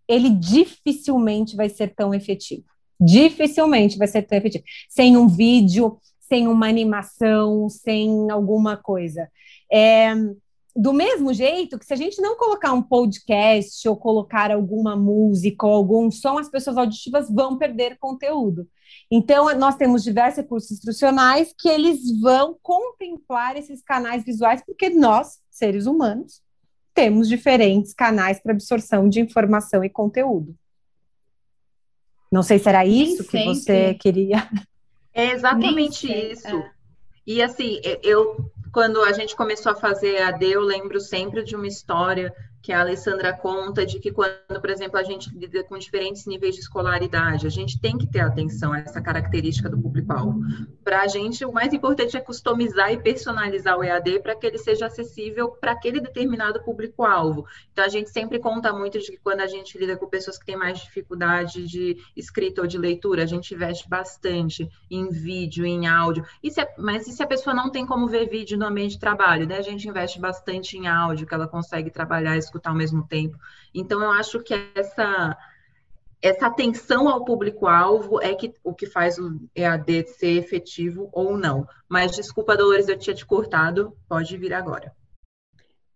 ele 0.08 0.30
dificilmente 0.30 1.56
vai 1.56 1.70
ser 1.70 1.94
tão 1.94 2.14
efetivo. 2.14 2.64
Dificilmente 3.00 3.98
vai 3.98 4.08
ser 4.08 4.24
tão 4.24 4.38
efetivo. 4.38 4.64
Sem 4.90 5.16
um 5.16 5.28
vídeo, 5.28 6.00
sem 6.30 6.48
uma 6.48 6.68
animação, 6.68 7.68
sem 7.68 8.30
alguma 8.30 8.78
coisa. 8.78 9.28
É, 9.72 10.14
do 10.76 10.94
mesmo 10.94 11.34
jeito 11.34 11.78
que 11.78 11.86
se 11.86 11.94
a 11.94 11.98
gente 11.98 12.22
não 12.22 12.38
colocar 12.38 12.72
um 12.72 12.82
podcast 12.82 13.86
ou 13.90 13.98
colocar 13.98 14.52
alguma 14.52 14.96
música 14.96 15.66
ou 15.66 15.74
algum 15.74 16.10
som, 16.10 16.38
as 16.38 16.50
pessoas 16.50 16.78
auditivas 16.78 17.30
vão 17.30 17.58
perder 17.58 17.98
conteúdo. 17.98 18.68
Então, 19.12 19.54
nós 19.58 19.76
temos 19.76 20.04
diversos 20.04 20.38
recursos 20.38 20.72
instrucionais 20.72 21.54
que 21.58 21.68
eles 21.68 22.00
vão 22.22 22.58
contemplar 22.62 23.58
esses 23.58 23.82
canais 23.82 24.24
visuais, 24.24 24.64
porque 24.66 24.90
nós, 24.90 25.40
seres 25.50 25.86
humanos, 25.86 26.42
temos 26.94 27.28
diferentes 27.28 27.94
canais 27.94 28.40
para 28.42 28.54
absorção 28.54 29.10
de 29.10 29.20
informação 29.20 29.84
e 29.84 29.90
conteúdo. 29.90 30.56
Não 32.32 32.44
sei 32.44 32.60
se 32.60 32.70
era 32.70 32.86
isso 32.86 33.28
que 33.28 33.44
você 33.44 33.96
queria. 33.96 34.48
É 35.20 35.32
exatamente 35.32 36.12
isso. 36.12 36.48
É. 36.48 36.72
E 37.28 37.42
assim, 37.42 37.80
eu 38.04 38.52
quando 38.72 39.02
a 39.04 39.12
gente 39.12 39.36
começou 39.36 39.72
a 39.72 39.76
fazer 39.76 40.22
AD, 40.22 40.46
eu 40.46 40.62
lembro 40.62 41.00
sempre 41.00 41.44
de 41.44 41.56
uma 41.56 41.68
história 41.68 42.34
que 42.62 42.74
a 42.74 42.82
Alessandra 42.82 43.34
conta 43.34 43.86
de 43.86 44.00
que 44.00 44.12
quando, 44.12 44.60
por 44.60 44.70
exemplo, 44.70 45.00
a 45.00 45.04
gente 45.04 45.30
lida 45.30 45.64
com 45.64 45.78
diferentes 45.78 46.26
níveis 46.26 46.56
de 46.56 46.62
escolaridade, 46.62 47.48
a 47.48 47.50
gente 47.50 47.80
tem 47.80 47.98
que 47.98 48.08
ter 48.08 48.20
atenção 48.20 48.74
a 48.74 48.80
essa 48.80 49.02
característica 49.02 49.70
do 49.70 49.80
público-alvo. 49.80 50.42
Para 50.84 51.02
a 51.02 51.08
gente, 51.08 51.46
o 51.46 51.54
mais 51.54 51.72
importante 51.74 52.18
é 52.18 52.20
customizar 52.20 52.92
e 52.92 53.02
personalizar 53.02 53.78
o 53.78 53.84
EAD 53.84 54.20
para 54.20 54.36
que 54.36 54.46
ele 54.46 54.58
seja 54.58 54.88
acessível 54.88 55.50
para 55.50 55.72
aquele 55.72 56.02
determinado 56.02 56.62
público-alvo. 56.62 57.46
Então, 57.72 57.86
a 57.86 57.90
gente 57.90 58.10
sempre 58.10 58.40
conta 58.40 58.74
muito 58.74 59.00
de 59.00 59.12
que 59.12 59.18
quando 59.18 59.40
a 59.42 59.48
gente 59.48 59.78
lida 59.78 59.96
com 59.96 60.08
pessoas 60.08 60.38
que 60.38 60.46
têm 60.46 60.58
mais 60.58 60.80
dificuldade 60.80 61.66
de 61.66 61.98
escrita 62.16 62.62
ou 62.62 62.68
de 62.68 62.78
leitura, 62.78 63.24
a 63.24 63.28
gente 63.28 63.54
investe 63.54 63.88
bastante 63.88 64.70
em 64.92 65.10
vídeo, 65.10 65.66
em 65.66 65.88
áudio. 65.88 66.26
E 66.44 66.52
se, 66.52 66.66
mas 66.78 67.08
e 67.08 67.12
se 67.12 67.24
a 67.24 67.28
pessoa 67.28 67.54
não 67.54 67.70
tem 67.70 67.86
como 67.86 68.08
ver 68.08 68.28
vídeo 68.28 68.58
no 68.58 68.66
ambiente 68.66 68.92
de 68.92 69.00
trabalho? 69.00 69.48
Né? 69.48 69.58
A 69.58 69.62
gente 69.62 69.88
investe 69.88 70.20
bastante 70.20 70.78
em 70.78 70.88
áudio, 70.88 71.26
que 71.26 71.34
ela 71.34 71.48
consegue 71.48 71.90
trabalhar 71.90 72.38
escutar 72.60 72.70
ao 72.70 72.76
mesmo 72.76 73.08
tempo. 73.08 73.38
Então, 73.74 74.02
eu 74.02 74.12
acho 74.12 74.40
que 74.42 74.54
essa, 74.76 75.36
essa 76.22 76.48
atenção 76.48 77.08
ao 77.08 77.24
público-alvo 77.24 78.22
é 78.22 78.36
que, 78.36 78.54
o 78.64 78.74
que 78.74 78.86
faz 78.86 79.18
o 79.18 79.40
EAD 79.56 80.08
ser 80.08 80.38
efetivo 80.38 81.10
ou 81.12 81.38
não. 81.38 81.66
Mas, 81.88 82.12
desculpa, 82.12 82.58
Dolores, 82.58 82.88
eu 82.88 82.98
tinha 82.98 83.16
te 83.16 83.26
cortado, 83.26 83.96
pode 84.08 84.38
vir 84.38 84.54
agora. 84.54 84.94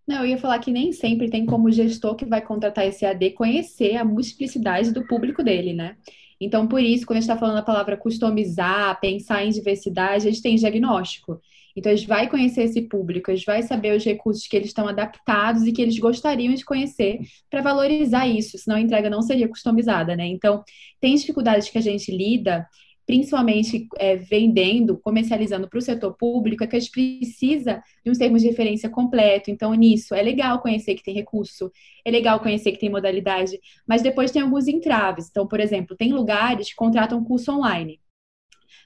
Não, 0.06 0.18
eu 0.18 0.26
ia 0.26 0.38
falar 0.38 0.60
que 0.60 0.72
nem 0.72 0.92
sempre 0.92 1.30
tem 1.30 1.46
como 1.46 1.72
gestor 1.72 2.16
que 2.16 2.26
vai 2.26 2.42
contratar 2.42 2.86
esse 2.86 3.06
AD 3.06 3.32
conhecer 3.32 3.96
a 3.96 4.04
multiplicidade 4.04 4.92
do 4.92 5.08
público 5.08 5.42
dele, 5.42 5.74
né? 5.74 5.96
Então, 6.42 6.68
por 6.68 6.82
isso, 6.82 7.06
quando 7.06 7.18
a 7.18 7.22
gente 7.22 7.30
está 7.30 7.40
falando 7.40 7.60
a 7.60 7.64
palavra 7.64 7.96
customizar, 7.96 9.00
pensar 9.00 9.46
em 9.46 9.50
diversidade, 9.50 10.28
a 10.28 10.32
gente 10.32 10.42
tem 10.42 10.58
diagnóstico. 10.58 11.40
Então, 11.76 11.96
gente 11.96 12.08
vai 12.08 12.30
conhecer 12.30 12.64
esse 12.64 12.82
público, 12.82 13.32
gente 13.36 13.46
vai 13.46 13.64
saber 13.64 13.96
os 13.96 14.04
recursos 14.04 14.48
que 14.48 14.56
eles 14.56 14.70
estão 14.70 14.88
adaptados 14.88 15.66
e 15.66 15.72
que 15.72 15.82
eles 15.82 15.98
gostariam 15.98 16.54
de 16.54 16.64
conhecer 16.64 17.20
para 17.50 17.62
valorizar 17.62 18.28
isso, 18.28 18.58
senão 18.58 18.78
a 18.78 18.82
entrega 18.82 19.10
não 19.10 19.22
seria 19.22 19.48
customizada, 19.48 20.16
né? 20.16 20.26
Então, 20.28 20.64
tem 21.00 21.16
dificuldades 21.16 21.70
que 21.70 21.78
a 21.78 21.82
gente 21.82 22.16
lida, 22.16 22.68
principalmente 23.06 23.88
é, 23.98 24.16
vendendo, 24.16 24.98
comercializando 24.98 25.68
para 25.68 25.80
o 25.80 25.82
setor 25.82 26.16
público, 26.16 26.64
é 26.64 26.68
que 26.68 26.76
a 26.76 26.80
gente 26.80 26.92
precisa 26.92 27.82
de 28.06 28.12
uns 28.12 28.18
termos 28.18 28.42
de 28.42 28.48
referência 28.48 28.90
completo. 28.90 29.52
Então, 29.52 29.74
nisso, 29.74 30.16
é 30.16 30.22
legal 30.22 30.62
conhecer 30.62 30.96
que 30.96 31.04
tem 31.04 31.14
recurso, 31.14 31.72
é 32.06 32.12
legal 32.12 32.40
conhecer 32.40 32.72
que 32.72 32.80
tem 32.80 32.90
modalidade, 32.90 33.60
mas 33.88 34.02
depois 34.02 34.32
tem 34.32 34.42
alguns 34.42 34.68
entraves. 34.68 35.28
Então, 35.30 35.48
por 35.48 35.60
exemplo, 35.60 35.98
tem 35.98 36.14
lugares 36.14 36.70
que 36.70 36.76
contratam 36.76 37.24
curso 37.24 37.52
online 37.52 38.00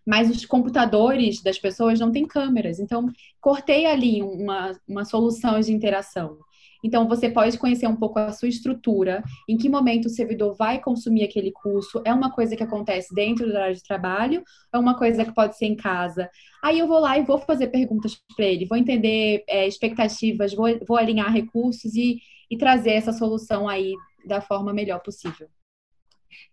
mas 0.07 0.29
os 0.29 0.45
computadores 0.45 1.43
das 1.43 1.59
pessoas 1.59 1.99
não 1.99 2.13
têm 2.13 2.25
câmeras. 2.25 2.79
Então, 2.79 3.11
cortei 3.41 3.85
ali 3.85 4.23
uma, 4.23 4.71
uma 4.87 5.03
solução 5.03 5.59
de 5.59 5.73
interação. 5.73 6.37
Então, 6.81 7.09
você 7.09 7.29
pode 7.29 7.57
conhecer 7.57 7.87
um 7.87 7.95
pouco 7.95 8.17
a 8.17 8.31
sua 8.31 8.47
estrutura, 8.47 9.21
em 9.49 9.57
que 9.57 9.67
momento 9.67 10.05
o 10.05 10.09
servidor 10.09 10.55
vai 10.55 10.79
consumir 10.79 11.23
aquele 11.23 11.51
curso, 11.51 12.01
é 12.05 12.13
uma 12.13 12.31
coisa 12.31 12.55
que 12.55 12.63
acontece 12.63 13.13
dentro 13.13 13.51
da 13.51 13.63
área 13.63 13.75
de 13.75 13.83
trabalho, 13.83 14.43
é 14.71 14.77
uma 14.77 14.97
coisa 14.97 15.25
que 15.25 15.33
pode 15.33 15.57
ser 15.57 15.65
em 15.65 15.75
casa. 15.75 16.29
Aí 16.63 16.79
eu 16.79 16.87
vou 16.87 16.99
lá 16.99 17.17
e 17.17 17.25
vou 17.25 17.39
fazer 17.39 17.67
perguntas 17.67 18.17
para 18.33 18.45
ele, 18.45 18.65
vou 18.65 18.77
entender 18.77 19.43
é, 19.45 19.67
expectativas, 19.67 20.53
vou, 20.53 20.67
vou 20.87 20.95
alinhar 20.95 21.33
recursos 21.33 21.93
e, 21.95 22.21
e 22.49 22.57
trazer 22.57 22.91
essa 22.91 23.11
solução 23.11 23.67
aí 23.67 23.93
da 24.25 24.39
forma 24.39 24.71
melhor 24.71 25.01
possível. 25.01 25.49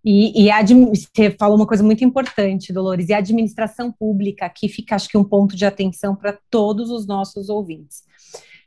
E, 0.04 0.46
e 0.46 0.50
você 0.90 1.30
falou 1.30 1.56
uma 1.56 1.66
coisa 1.66 1.82
muito 1.82 2.04
importante, 2.04 2.72
Dolores, 2.72 3.08
e 3.08 3.14
a 3.14 3.18
administração 3.18 3.90
pública, 3.90 4.44
aqui 4.44 4.68
fica, 4.68 4.94
acho 4.94 5.08
que, 5.08 5.16
um 5.16 5.24
ponto 5.24 5.56
de 5.56 5.64
atenção 5.64 6.14
para 6.14 6.38
todos 6.50 6.90
os 6.90 7.06
nossos 7.06 7.48
ouvintes. 7.48 8.02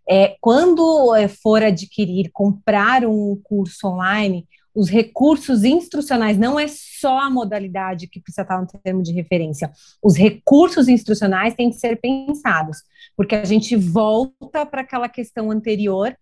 É, 0.10 0.36
quando 0.40 1.14
é, 1.16 1.28
for 1.28 1.62
adquirir, 1.62 2.32
comprar 2.32 3.06
um 3.06 3.40
curso 3.44 3.88
online, 3.88 4.48
os 4.74 4.90
recursos 4.90 5.64
instrucionais, 5.64 6.38
não 6.38 6.60
é 6.60 6.68
só 6.68 7.20
a 7.20 7.30
modalidade 7.30 8.08
que 8.08 8.20
precisa 8.20 8.44
estar 8.44 8.62
no 8.62 8.68
termo 8.68 9.02
de 9.02 9.12
referência, 9.12 9.72
os 10.02 10.16
recursos 10.16 10.88
instrucionais 10.88 11.56
têm 11.56 11.70
que 11.70 11.78
ser 11.78 12.00
pensados, 12.00 12.78
porque 13.16 13.36
a 13.36 13.44
gente 13.44 13.76
volta 13.76 14.66
para 14.66 14.82
aquela 14.82 15.10
questão 15.10 15.52
anterior. 15.52 16.16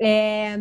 É, 0.00 0.58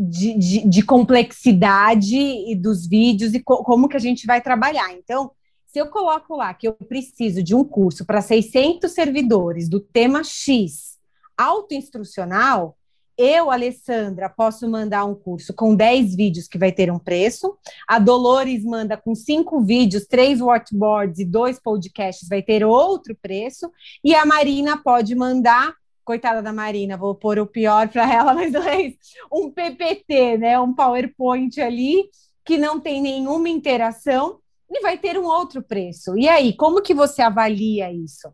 de, 0.00 0.38
de, 0.38 0.68
de, 0.68 0.82
complexidade 0.82 2.16
e 2.16 2.56
dos 2.56 2.86
vídeos 2.86 3.34
e 3.34 3.40
co 3.40 3.62
como 3.62 3.86
que 3.86 3.96
a 3.96 4.00
gente 4.00 4.26
vai 4.26 4.40
trabalhar. 4.40 4.92
Então, 4.94 5.30
se 5.66 5.78
eu 5.78 5.88
coloco 5.88 6.36
lá 6.36 6.54
que 6.54 6.66
eu 6.66 6.72
preciso 6.72 7.42
de 7.42 7.54
um 7.54 7.62
curso 7.62 8.06
para 8.06 8.22
600 8.22 8.90
servidores 8.90 9.68
do 9.68 9.78
tema 9.78 10.24
X 10.24 10.98
autoinstrucional, 11.36 12.76
eu, 13.22 13.50
Alessandra, 13.50 14.30
posso 14.30 14.66
mandar 14.66 15.04
um 15.04 15.14
curso 15.14 15.52
com 15.52 15.74
10 15.74 16.16
vídeos 16.16 16.48
que 16.48 16.56
vai 16.56 16.72
ter 16.72 16.90
um 16.90 16.98
preço. 16.98 17.54
A 17.86 17.98
Dolores 17.98 18.64
manda 18.64 18.96
com 18.96 19.14
cinco 19.14 19.60
vídeos, 19.60 20.06
três 20.06 20.40
whiteboards 20.40 21.18
e 21.18 21.26
dois 21.26 21.60
podcasts, 21.60 22.26
vai 22.26 22.40
ter 22.40 22.64
outro 22.64 23.14
preço. 23.20 23.70
E 24.02 24.14
a 24.14 24.24
Marina 24.24 24.82
pode 24.82 25.14
mandar 25.14 25.74
coitada 26.10 26.42
da 26.42 26.52
Marina, 26.52 26.96
vou 26.96 27.14
pôr 27.14 27.38
o 27.38 27.46
pior 27.46 27.86
para 27.88 28.12
ela, 28.12 28.34
mas 28.34 28.52
é 28.52 28.92
um 29.32 29.48
PPT, 29.48 30.38
né, 30.38 30.58
um 30.58 30.74
PowerPoint 30.74 31.60
ali 31.60 32.10
que 32.44 32.58
não 32.58 32.80
tem 32.80 33.00
nenhuma 33.00 33.48
interação 33.48 34.40
e 34.68 34.80
vai 34.80 34.98
ter 34.98 35.16
um 35.16 35.24
outro 35.24 35.62
preço. 35.62 36.18
E 36.18 36.28
aí, 36.28 36.52
como 36.52 36.82
que 36.82 36.92
você 36.92 37.22
avalia 37.22 37.92
isso? 37.92 38.28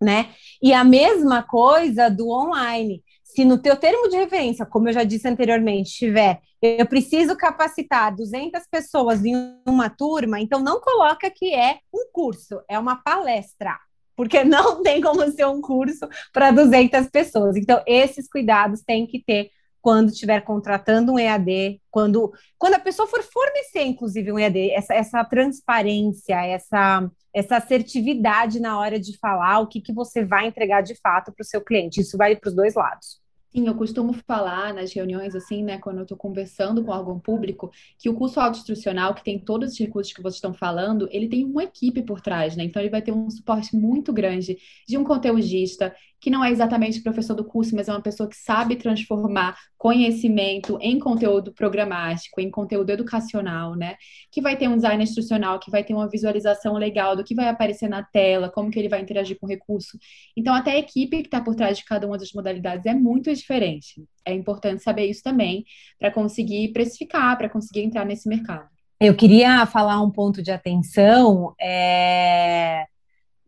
Né? 0.00 0.30
E 0.62 0.72
a 0.72 0.82
mesma 0.82 1.42
coisa 1.42 2.08
do 2.08 2.30
online. 2.30 3.02
Se 3.22 3.44
no 3.44 3.58
teu 3.58 3.76
termo 3.76 4.08
de 4.08 4.16
referência, 4.16 4.64
como 4.64 4.88
eu 4.88 4.92
já 4.92 5.04
disse 5.04 5.28
anteriormente, 5.28 5.90
tiver, 5.90 6.40
eu 6.62 6.86
preciso 6.86 7.36
capacitar 7.36 8.14
200 8.14 8.62
pessoas 8.70 9.24
em 9.24 9.34
uma 9.66 9.90
turma, 9.90 10.40
então 10.40 10.60
não 10.60 10.80
coloca 10.80 11.30
que 11.30 11.52
é 11.52 11.80
um 11.92 12.10
curso, 12.12 12.62
é 12.68 12.78
uma 12.78 12.96
palestra 12.96 13.76
porque 14.16 14.44
não 14.44 14.80
tem 14.82 15.00
como 15.00 15.28
ser 15.30 15.46
um 15.46 15.60
curso 15.60 16.08
para 16.32 16.50
200 16.50 17.08
pessoas. 17.08 17.56
Então, 17.56 17.82
esses 17.86 18.28
cuidados 18.28 18.82
tem 18.82 19.06
que 19.06 19.22
ter 19.22 19.50
quando 19.80 20.08
estiver 20.08 20.40
contratando 20.40 21.12
um 21.12 21.18
EAD, 21.18 21.78
quando, 21.90 22.32
quando 22.58 22.72
a 22.72 22.78
pessoa 22.78 23.06
for 23.06 23.22
fornecer, 23.22 23.82
inclusive, 23.82 24.32
um 24.32 24.38
EAD, 24.38 24.70
essa, 24.70 24.94
essa 24.94 25.24
transparência, 25.24 26.42
essa, 26.46 27.10
essa 27.34 27.58
assertividade 27.58 28.60
na 28.60 28.78
hora 28.78 28.98
de 28.98 29.18
falar 29.18 29.58
o 29.58 29.66
que, 29.66 29.82
que 29.82 29.92
você 29.92 30.24
vai 30.24 30.46
entregar 30.46 30.80
de 30.80 30.94
fato 30.94 31.30
para 31.32 31.42
o 31.42 31.46
seu 31.46 31.60
cliente. 31.60 32.00
Isso 32.00 32.16
vai 32.16 32.34
para 32.34 32.48
os 32.48 32.56
dois 32.56 32.74
lados. 32.74 33.23
Sim, 33.56 33.68
eu 33.68 33.74
costumo 33.76 34.12
falar 34.26 34.74
nas 34.74 34.92
reuniões, 34.92 35.32
assim, 35.36 35.62
né, 35.62 35.78
quando 35.78 35.98
eu 35.98 36.02
estou 36.02 36.16
conversando 36.18 36.82
com 36.84 36.90
órgão 36.90 37.20
público, 37.20 37.70
que 37.96 38.08
o 38.10 38.14
curso 38.14 38.40
autoinstrucional, 38.40 39.14
que 39.14 39.22
tem 39.22 39.38
todos 39.38 39.72
os 39.72 39.78
recursos 39.78 40.12
que 40.12 40.20
vocês 40.20 40.36
estão 40.36 40.52
falando, 40.52 41.08
ele 41.12 41.28
tem 41.28 41.44
uma 41.44 41.62
equipe 41.62 42.02
por 42.02 42.20
trás, 42.20 42.56
né? 42.56 42.64
Então, 42.64 42.82
ele 42.82 42.90
vai 42.90 43.00
ter 43.00 43.12
um 43.12 43.30
suporte 43.30 43.76
muito 43.76 44.12
grande 44.12 44.56
de 44.88 44.98
um 44.98 45.04
conteudista, 45.04 45.94
que 46.24 46.30
não 46.30 46.42
é 46.42 46.50
exatamente 46.50 47.02
professor 47.02 47.34
do 47.34 47.44
curso, 47.44 47.76
mas 47.76 47.86
é 47.86 47.92
uma 47.92 48.00
pessoa 48.00 48.26
que 48.26 48.34
sabe 48.34 48.76
transformar 48.76 49.58
conhecimento 49.76 50.78
em 50.80 50.98
conteúdo 50.98 51.52
programático, 51.52 52.40
em 52.40 52.50
conteúdo 52.50 52.88
educacional, 52.88 53.74
né? 53.74 53.96
Que 54.32 54.40
vai 54.40 54.56
ter 54.56 54.66
um 54.66 54.76
design 54.76 55.04
instrucional, 55.04 55.58
que 55.58 55.70
vai 55.70 55.84
ter 55.84 55.92
uma 55.92 56.08
visualização 56.08 56.78
legal 56.78 57.14
do 57.14 57.22
que 57.22 57.34
vai 57.34 57.46
aparecer 57.46 57.90
na 57.90 58.02
tela, 58.02 58.48
como 58.48 58.70
que 58.70 58.78
ele 58.78 58.88
vai 58.88 59.02
interagir 59.02 59.38
com 59.38 59.44
o 59.44 59.48
recurso. 59.50 59.98
Então, 60.34 60.54
até 60.54 60.70
a 60.70 60.78
equipe 60.78 61.20
que 61.20 61.26
está 61.26 61.42
por 61.42 61.54
trás 61.54 61.76
de 61.76 61.84
cada 61.84 62.06
uma 62.06 62.16
das 62.16 62.32
modalidades 62.32 62.86
é 62.86 62.94
muito 62.94 63.30
diferente. 63.30 64.02
É 64.24 64.32
importante 64.32 64.82
saber 64.82 65.04
isso 65.04 65.22
também 65.22 65.66
para 65.98 66.10
conseguir 66.10 66.72
precificar, 66.72 67.36
para 67.36 67.50
conseguir 67.50 67.82
entrar 67.82 68.06
nesse 68.06 68.26
mercado. 68.30 68.70
Eu 68.98 69.14
queria 69.14 69.66
falar 69.66 70.00
um 70.00 70.10
ponto 70.10 70.42
de 70.42 70.50
atenção. 70.50 71.54
É 71.60 72.86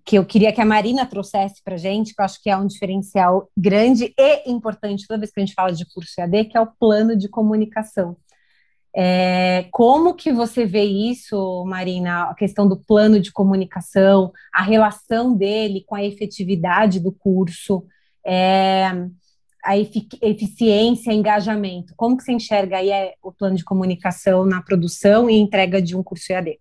que 0.06 0.16
eu 0.16 0.24
queria 0.24 0.52
que 0.52 0.60
a 0.60 0.64
Marina 0.64 1.04
trouxesse 1.04 1.60
para 1.64 1.74
a 1.74 1.78
gente, 1.78 2.14
que 2.14 2.20
eu 2.20 2.24
acho 2.24 2.40
que 2.40 2.48
é 2.48 2.56
um 2.56 2.68
diferencial 2.68 3.50
grande 3.56 4.14
e 4.16 4.48
importante 4.48 5.04
toda 5.04 5.18
vez 5.18 5.32
que 5.32 5.40
a 5.40 5.44
gente 5.44 5.54
fala 5.54 5.72
de 5.72 5.84
curso 5.84 6.20
EAD, 6.20 6.44
que 6.44 6.56
é 6.56 6.60
o 6.60 6.68
plano 6.78 7.16
de 7.16 7.28
comunicação. 7.28 8.16
É, 8.94 9.66
como 9.72 10.14
que 10.14 10.32
você 10.32 10.64
vê 10.64 10.84
isso, 10.84 11.64
Marina, 11.66 12.30
a 12.30 12.34
questão 12.34 12.68
do 12.68 12.76
plano 12.76 13.18
de 13.18 13.32
comunicação, 13.32 14.32
a 14.54 14.62
relação 14.62 15.36
dele 15.36 15.84
com 15.84 15.96
a 15.96 16.04
efetividade 16.04 17.00
do 17.00 17.10
curso, 17.10 17.84
é, 18.24 18.86
a 19.64 19.76
eficiência, 19.76 21.12
engajamento? 21.12 21.94
Como 21.96 22.16
que 22.16 22.22
você 22.22 22.32
enxerga 22.32 22.78
aí 22.78 22.90
é, 22.90 23.14
o 23.20 23.32
plano 23.32 23.56
de 23.56 23.64
comunicação 23.64 24.46
na 24.46 24.62
produção 24.62 25.28
e 25.28 25.34
entrega 25.34 25.82
de 25.82 25.96
um 25.96 26.02
curso 26.02 26.32
EAD? 26.32 26.60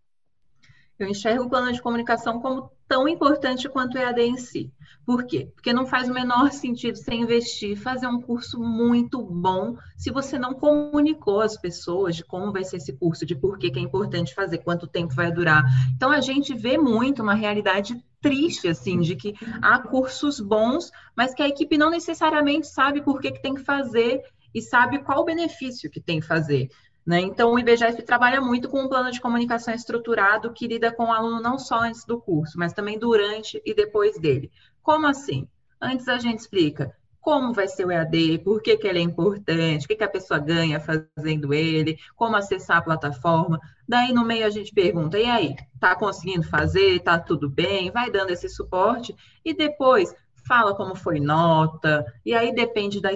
Eu 0.98 1.08
enxergo 1.08 1.44
o 1.44 1.50
plano 1.50 1.72
de 1.72 1.82
comunicação 1.82 2.42
como 2.42 2.72
tão 2.88 3.08
importante 3.08 3.68
quanto 3.70 3.96
o 3.96 3.98
EAD 3.98 4.22
em 4.22 4.38
si. 4.38 4.72
Por 5.06 5.26
quê? 5.26 5.52
Porque 5.54 5.72
não 5.72 5.86
faz 5.86 6.10
o 6.10 6.14
menor 6.14 6.52
sentido 6.52 6.98
você 6.98 7.14
investir, 7.14 7.78
fazer 7.78 8.08
um 8.08 8.20
curso 8.20 8.60
muito 8.60 9.22
bom, 9.22 9.78
se 9.96 10.10
você 10.10 10.40
não 10.40 10.54
comunicou 10.54 11.42
às 11.42 11.56
pessoas 11.56 12.16
de 12.16 12.24
como 12.24 12.52
vai 12.52 12.64
ser 12.64 12.78
esse 12.78 12.94
curso, 12.94 13.26
de 13.26 13.36
por 13.36 13.60
que, 13.60 13.70
que 13.70 13.80
é 13.80 13.82
importante 13.82 14.34
fazer, 14.34 14.60
quanto 14.60 14.88
tempo 14.88 15.14
vai 15.14 15.32
durar. 15.32 15.64
Então, 15.96 16.10
a 16.10 16.22
gente 16.22 16.56
vê 16.56 16.78
muito 16.78 17.22
uma 17.22 17.36
realidade 17.36 18.04
triste, 18.20 18.68
assim, 18.68 19.00
de 19.00 19.16
que 19.16 19.36
há 19.62 19.78
cursos 19.78 20.40
bons, 20.40 20.92
mas 21.16 21.36
que 21.36 21.44
a 21.44 21.48
equipe 21.48 21.78
não 21.78 21.92
necessariamente 21.92 22.66
sabe 22.66 23.04
por 23.04 23.22
que, 23.22 23.32
que 23.32 23.42
tem 23.42 23.54
que 23.54 23.64
fazer 23.64 24.24
e 24.54 24.62
sabe 24.62 25.04
qual 25.04 25.22
o 25.22 25.26
benefício 25.26 25.92
que 25.92 26.02
tem 26.02 26.20
que 26.20 26.26
fazer. 26.26 26.70
Né? 27.06 27.22
Então, 27.22 27.54
o 27.54 27.60
IBGESP 27.60 28.02
trabalha 28.02 28.42
muito 28.42 28.68
com 28.68 28.82
um 28.82 28.90
plano 28.90 29.12
de 29.12 29.22
comunicação 29.22 29.74
estruturado 29.74 30.52
que 30.52 30.68
lida 30.68 30.92
com 30.92 31.06
o 31.06 31.12
aluno 31.12 31.40
não 31.40 31.60
só 31.60 31.82
antes 31.82 32.04
do 32.04 32.20
curso, 32.20 32.58
mas 32.58 32.74
também 32.74 32.98
durante 32.98 33.62
e 33.64 33.76
depois 33.76 34.20
dele. 34.20 34.52
Como 34.82 35.06
assim? 35.06 35.48
Antes 35.80 36.08
a 36.08 36.18
gente 36.18 36.40
explica 36.40 36.96
como 37.26 37.54
vai 37.54 37.68
ser 37.68 37.86
o 37.86 37.92
EAD, 37.92 38.38
por 38.44 38.62
que, 38.62 38.78
que 38.78 38.88
ele 38.88 39.00
é 39.00 39.02
importante, 39.02 39.86
o 39.86 39.88
que, 39.88 39.96
que 39.96 40.04
a 40.04 40.08
pessoa 40.08 40.40
ganha 40.40 40.80
fazendo 40.80 41.56
ele, 41.56 41.98
como 42.16 42.36
acessar 42.36 42.78
a 42.78 42.82
plataforma. 42.84 43.60
Daí, 43.90 44.14
no 44.14 44.24
meio, 44.24 44.46
a 44.46 44.50
gente 44.52 44.72
pergunta, 44.72 45.18
e 45.18 45.26
aí, 45.26 45.56
tá 45.80 45.96
conseguindo 45.96 46.44
fazer? 46.44 47.00
Tá 47.00 47.18
tudo 47.18 47.50
bem? 47.50 47.90
Vai 47.90 48.12
dando 48.12 48.30
esse 48.30 48.48
suporte. 48.48 49.16
E 49.44 49.56
depois, 49.56 50.14
fala 50.48 50.76
como 50.76 50.96
foi 50.96 51.20
nota, 51.20 52.06
e 52.26 52.34
aí 52.34 52.54
depende 52.54 53.02
da 53.02 53.12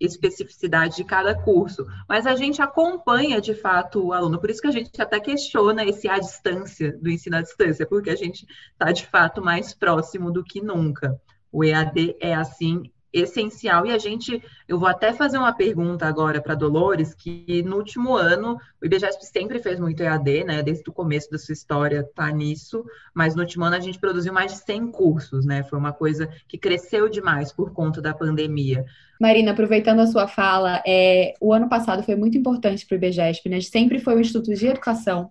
especificidade 0.00 0.96
de 0.96 1.04
cada 1.04 1.34
curso. 1.34 1.86
Mas 2.08 2.26
a 2.26 2.36
gente 2.36 2.60
acompanha 2.60 3.40
de 3.40 3.54
fato 3.54 4.06
o 4.06 4.12
aluno, 4.12 4.38
por 4.38 4.50
isso 4.50 4.60
que 4.60 4.68
a 4.68 4.72
gente 4.72 5.00
até 5.00 5.18
questiona 5.18 5.84
esse 5.84 6.08
à 6.08 6.18
distância 6.18 6.92
do 7.00 7.10
ensino 7.10 7.36
à 7.36 7.42
distância, 7.42 7.86
porque 7.86 8.10
a 8.10 8.16
gente 8.16 8.46
está 8.72 8.92
de 8.92 9.06
fato 9.06 9.42
mais 9.42 9.74
próximo 9.74 10.30
do 10.30 10.44
que 10.44 10.60
nunca. 10.60 11.18
O 11.50 11.64
EAD 11.64 12.16
é 12.20 12.34
assim 12.34 12.90
essencial. 13.12 13.86
E 13.86 13.90
a 13.90 13.98
gente, 13.98 14.42
eu 14.66 14.78
vou 14.78 14.88
até 14.88 15.12
fazer 15.12 15.38
uma 15.38 15.52
pergunta 15.52 16.06
agora 16.06 16.40
para 16.40 16.54
Dolores, 16.54 17.14
que 17.14 17.62
no 17.62 17.76
último 17.76 18.16
ano, 18.16 18.58
o 18.80 18.86
IBGESP 18.86 19.26
sempre 19.26 19.58
fez 19.58 19.78
muito 19.78 20.02
EAD, 20.02 20.44
né? 20.44 20.62
Desde 20.62 20.88
o 20.88 20.92
começo 20.92 21.30
da 21.30 21.38
sua 21.38 21.52
história 21.52 22.08
tá 22.14 22.30
nisso, 22.30 22.84
mas 23.14 23.34
no 23.34 23.42
último 23.42 23.64
ano 23.64 23.76
a 23.76 23.80
gente 23.80 23.98
produziu 23.98 24.32
mais 24.32 24.52
de 24.52 24.58
100 24.58 24.90
cursos, 24.90 25.44
né? 25.44 25.62
Foi 25.62 25.78
uma 25.78 25.92
coisa 25.92 26.28
que 26.48 26.56
cresceu 26.56 27.08
demais 27.08 27.52
por 27.52 27.72
conta 27.72 28.00
da 28.00 28.14
pandemia. 28.14 28.84
Marina, 29.20 29.52
aproveitando 29.52 30.00
a 30.00 30.06
sua 30.06 30.26
fala, 30.26 30.82
é, 30.86 31.34
o 31.40 31.52
ano 31.52 31.68
passado 31.68 32.02
foi 32.02 32.16
muito 32.16 32.36
importante 32.36 32.86
para 32.86 32.94
o 32.94 32.98
IBGESP, 32.98 33.48
né? 33.48 33.60
Sempre 33.60 33.98
foi 33.98 34.16
um 34.16 34.20
instituto 34.20 34.54
de 34.54 34.66
educação 34.66 35.30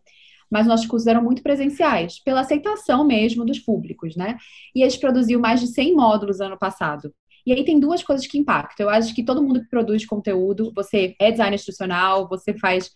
mas 0.52 0.68
nossos 0.68 0.86
cursos 0.86 1.08
eram 1.08 1.24
muito 1.24 1.42
presenciais, 1.42 2.20
pela 2.20 2.42
aceitação 2.42 3.06
mesmo 3.06 3.46
dos 3.46 3.58
públicos, 3.58 4.18
né? 4.18 4.38
E 4.76 4.82
eles 4.82 4.98
produziu 4.98 5.40
mais 5.40 5.62
de 5.62 5.68
100 5.68 5.96
módulos 5.96 6.42
ano 6.42 6.60
passado. 6.60 7.14
E 7.46 7.54
aí 7.54 7.64
tem 7.66 7.80
duas 7.80 8.04
coisas 8.04 8.28
que 8.28 8.38
impactam. 8.38 8.86
Eu 8.86 8.90
acho 8.90 9.14
que 9.16 9.24
todo 9.24 9.42
mundo 9.42 9.62
que 9.62 9.70
produz 9.70 10.06
conteúdo, 10.06 10.72
você 10.76 11.16
é 11.20 11.32
designer 11.32 11.56
instrucional, 11.56 12.28
você 12.28 12.54
faz 12.54 12.92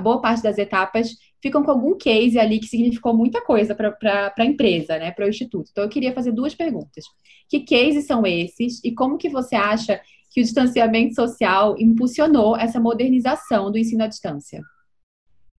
boa 0.00 0.20
parte 0.20 0.42
das 0.42 0.58
etapas, 0.58 1.16
ficam 1.40 1.64
com 1.64 1.70
algum 1.70 1.96
case 1.96 2.38
ali 2.38 2.60
que 2.60 2.66
significou 2.66 3.16
muita 3.16 3.44
coisa 3.44 3.74
para 3.74 4.32
a 4.38 4.44
empresa, 4.44 4.98
né, 4.98 5.10
para 5.10 5.26
o 5.26 5.28
instituto. 5.28 5.68
Então 5.70 5.84
eu 5.84 5.90
queria 5.90 6.14
fazer 6.14 6.32
duas 6.32 6.54
perguntas. 6.54 7.04
Que 7.48 7.60
cases 7.60 8.06
são 8.06 8.24
esses 8.24 8.82
e 8.84 8.92
como 8.94 9.18
que 9.18 9.28
você 9.28 9.56
acha 9.56 10.00
que 10.30 10.40
o 10.40 10.44
distanciamento 10.44 11.14
social 11.14 11.74
impulsionou 11.78 12.56
essa 12.56 12.80
modernização 12.80 13.70
do 13.70 13.78
ensino 13.78 14.04
à 14.04 14.06
distância? 14.06 14.62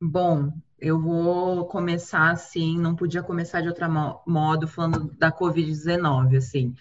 Bom, 0.00 0.50
eu 0.80 1.00
vou 1.00 1.66
começar 1.66 2.30
assim, 2.30 2.78
não 2.78 2.94
podia 2.94 3.22
começar 3.22 3.60
de 3.60 3.68
outro 3.68 3.86
modo 4.26 4.66
falando 4.66 5.12
da 5.18 5.30
Covid-19, 5.30 6.36
assim 6.36 6.74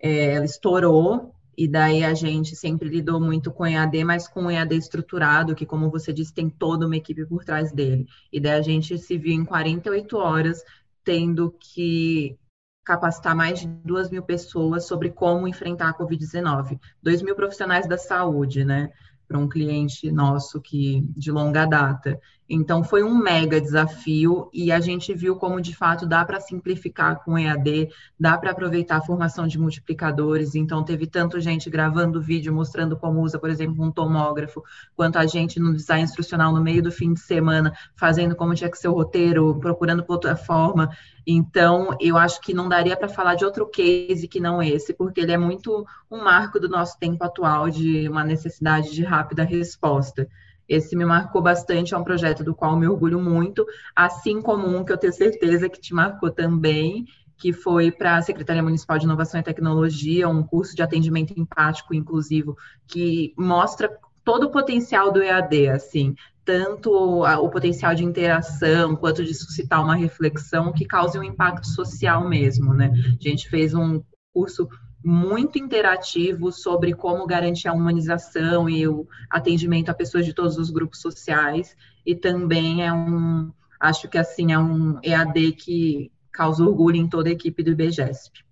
é, 0.00 0.34
ela 0.34 0.44
estourou 0.44 1.34
E 1.56 1.68
daí 1.68 2.04
a 2.04 2.14
gente 2.14 2.56
sempre 2.56 2.88
lidou 2.88 3.20
muito 3.20 3.52
com 3.52 3.66
EAD, 3.66 4.04
mas 4.04 4.26
com 4.28 4.50
EAD 4.50 4.76
estruturado, 4.76 5.54
que, 5.54 5.66
como 5.66 5.90
você 5.90 6.12
disse, 6.12 6.34
tem 6.34 6.48
toda 6.50 6.86
uma 6.86 6.96
equipe 6.96 7.24
por 7.26 7.44
trás 7.44 7.72
dele. 7.72 8.06
E 8.32 8.40
daí 8.40 8.58
a 8.58 8.62
gente 8.62 8.98
se 8.98 9.16
viu 9.16 9.32
em 9.32 9.44
48 9.44 10.16
horas 10.16 10.62
tendo 11.04 11.54
que 11.60 12.36
capacitar 12.84 13.34
mais 13.34 13.60
de 13.60 13.66
duas 13.66 14.10
mil 14.10 14.22
pessoas 14.22 14.86
sobre 14.86 15.10
como 15.10 15.48
enfrentar 15.48 15.88
a 15.90 15.94
Covid-19. 15.94 16.78
Dois 17.02 17.22
mil 17.22 17.34
profissionais 17.34 17.88
da 17.88 17.96
saúde, 17.96 18.64
né? 18.64 18.90
Para 19.26 19.38
um 19.38 19.48
cliente 19.48 20.10
nosso 20.10 20.60
que 20.60 21.02
de 21.16 21.30
longa 21.30 21.64
data. 21.66 22.20
Então, 22.48 22.84
foi 22.84 23.02
um 23.02 23.16
mega 23.16 23.60
desafio 23.60 24.50
e 24.52 24.70
a 24.70 24.78
gente 24.78 25.14
viu 25.14 25.36
como, 25.36 25.60
de 25.60 25.74
fato, 25.74 26.06
dá 26.06 26.24
para 26.24 26.40
simplificar 26.40 27.24
com 27.24 27.38
EAD, 27.38 27.88
dá 28.20 28.36
para 28.36 28.50
aproveitar 28.50 28.98
a 28.98 29.02
formação 29.02 29.46
de 29.46 29.58
multiplicadores. 29.58 30.54
Então, 30.54 30.84
teve 30.84 31.06
tanto 31.06 31.40
gente 31.40 31.70
gravando 31.70 32.20
vídeo 32.20 32.52
mostrando 32.52 32.96
como 32.96 33.22
usa, 33.22 33.38
por 33.38 33.48
exemplo, 33.48 33.82
um 33.82 33.90
tomógrafo, 33.90 34.62
quanto 34.94 35.18
a 35.18 35.26
gente 35.26 35.58
no 35.58 35.74
design 35.74 36.04
instrucional 36.04 36.52
no 36.52 36.62
meio 36.62 36.82
do 36.82 36.92
fim 36.92 37.14
de 37.14 37.20
semana, 37.20 37.72
fazendo 37.96 38.36
como 38.36 38.54
tinha 38.54 38.70
que 38.70 38.78
ser 38.78 38.88
o 38.88 38.92
roteiro, 38.92 39.58
procurando 39.58 40.04
plataforma. 40.04 40.90
Então, 41.26 41.96
eu 41.98 42.18
acho 42.18 42.40
que 42.42 42.52
não 42.52 42.68
daria 42.68 42.96
para 42.96 43.08
falar 43.08 43.36
de 43.36 43.44
outro 43.46 43.66
case 43.66 44.28
que 44.28 44.38
não 44.38 44.62
esse, 44.62 44.92
porque 44.92 45.20
ele 45.20 45.32
é 45.32 45.38
muito 45.38 45.86
um 46.10 46.22
marco 46.22 46.60
do 46.60 46.68
nosso 46.68 46.98
tempo 46.98 47.24
atual 47.24 47.70
de 47.70 48.06
uma 48.06 48.22
necessidade 48.22 48.92
de 48.92 49.02
rápida 49.02 49.44
resposta. 49.44 50.28
Esse 50.68 50.96
me 50.96 51.04
marcou 51.04 51.42
bastante, 51.42 51.94
é 51.94 51.98
um 51.98 52.04
projeto 52.04 52.42
do 52.42 52.54
qual 52.54 52.76
me 52.76 52.86
orgulho 52.86 53.20
muito, 53.20 53.66
assim 53.94 54.40
como 54.40 54.66
um 54.66 54.84
que 54.84 54.92
eu 54.92 54.98
tenho 54.98 55.12
certeza 55.12 55.68
que 55.68 55.80
te 55.80 55.92
marcou 55.94 56.30
também, 56.30 57.06
que 57.36 57.52
foi 57.52 57.90
para 57.90 58.16
a 58.16 58.22
Secretaria 58.22 58.62
Municipal 58.62 58.98
de 58.98 59.04
Inovação 59.04 59.40
e 59.40 59.44
Tecnologia, 59.44 60.28
um 60.28 60.42
curso 60.42 60.74
de 60.74 60.82
atendimento 60.82 61.34
empático 61.36 61.94
inclusivo, 61.94 62.56
que 62.86 63.34
mostra 63.36 63.90
todo 64.24 64.44
o 64.44 64.50
potencial 64.50 65.12
do 65.12 65.22
EAD, 65.22 65.68
assim, 65.68 66.14
tanto 66.44 66.90
o 66.92 67.48
potencial 67.48 67.94
de 67.94 68.04
interação, 68.04 68.96
quanto 68.96 69.24
de 69.24 69.34
suscitar 69.34 69.82
uma 69.82 69.96
reflexão 69.96 70.72
que 70.72 70.86
cause 70.86 71.18
um 71.18 71.22
impacto 71.22 71.66
social 71.66 72.26
mesmo, 72.28 72.72
né? 72.72 72.92
A 73.20 73.22
gente 73.22 73.48
fez 73.48 73.74
um 73.74 74.02
curso 74.32 74.68
muito 75.04 75.58
interativo 75.58 76.50
sobre 76.50 76.94
como 76.94 77.26
garantir 77.26 77.68
a 77.68 77.74
humanização 77.74 78.68
e 78.70 78.88
o 78.88 79.06
atendimento 79.28 79.90
a 79.90 79.94
pessoas 79.94 80.24
de 80.24 80.32
todos 80.32 80.56
os 80.56 80.70
grupos 80.70 81.00
sociais. 81.00 81.76
E 82.06 82.14
também 82.14 82.86
é 82.86 82.90
um, 82.90 83.52
acho 83.78 84.08
que 84.08 84.16
assim, 84.16 84.52
é 84.52 84.58
um 84.58 84.98
EAD 85.02 85.52
que 85.52 86.10
causa 86.32 86.64
orgulho 86.64 86.96
em 86.96 87.08
toda 87.08 87.28
a 87.28 87.32
equipe 87.32 87.62
do 87.62 87.72
IBGESP. 87.72 88.44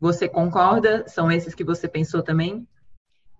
Você 0.00 0.28
concorda? 0.28 1.04
São 1.08 1.30
esses 1.30 1.54
que 1.54 1.64
você 1.64 1.88
pensou 1.88 2.22
também? 2.22 2.66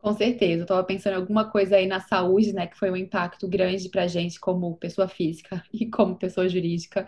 Com 0.00 0.14
certeza, 0.14 0.60
eu 0.60 0.62
estava 0.62 0.84
pensando 0.84 1.14
em 1.14 1.16
alguma 1.16 1.50
coisa 1.50 1.74
aí 1.74 1.86
na 1.86 1.98
saúde, 1.98 2.52
né, 2.52 2.68
que 2.68 2.78
foi 2.78 2.88
um 2.88 2.96
impacto 2.96 3.48
grande 3.48 3.88
para 3.88 4.04
a 4.04 4.06
gente 4.06 4.38
como 4.38 4.76
pessoa 4.76 5.08
física 5.08 5.60
e 5.74 5.86
como 5.90 6.14
pessoa 6.16 6.48
jurídica, 6.48 7.04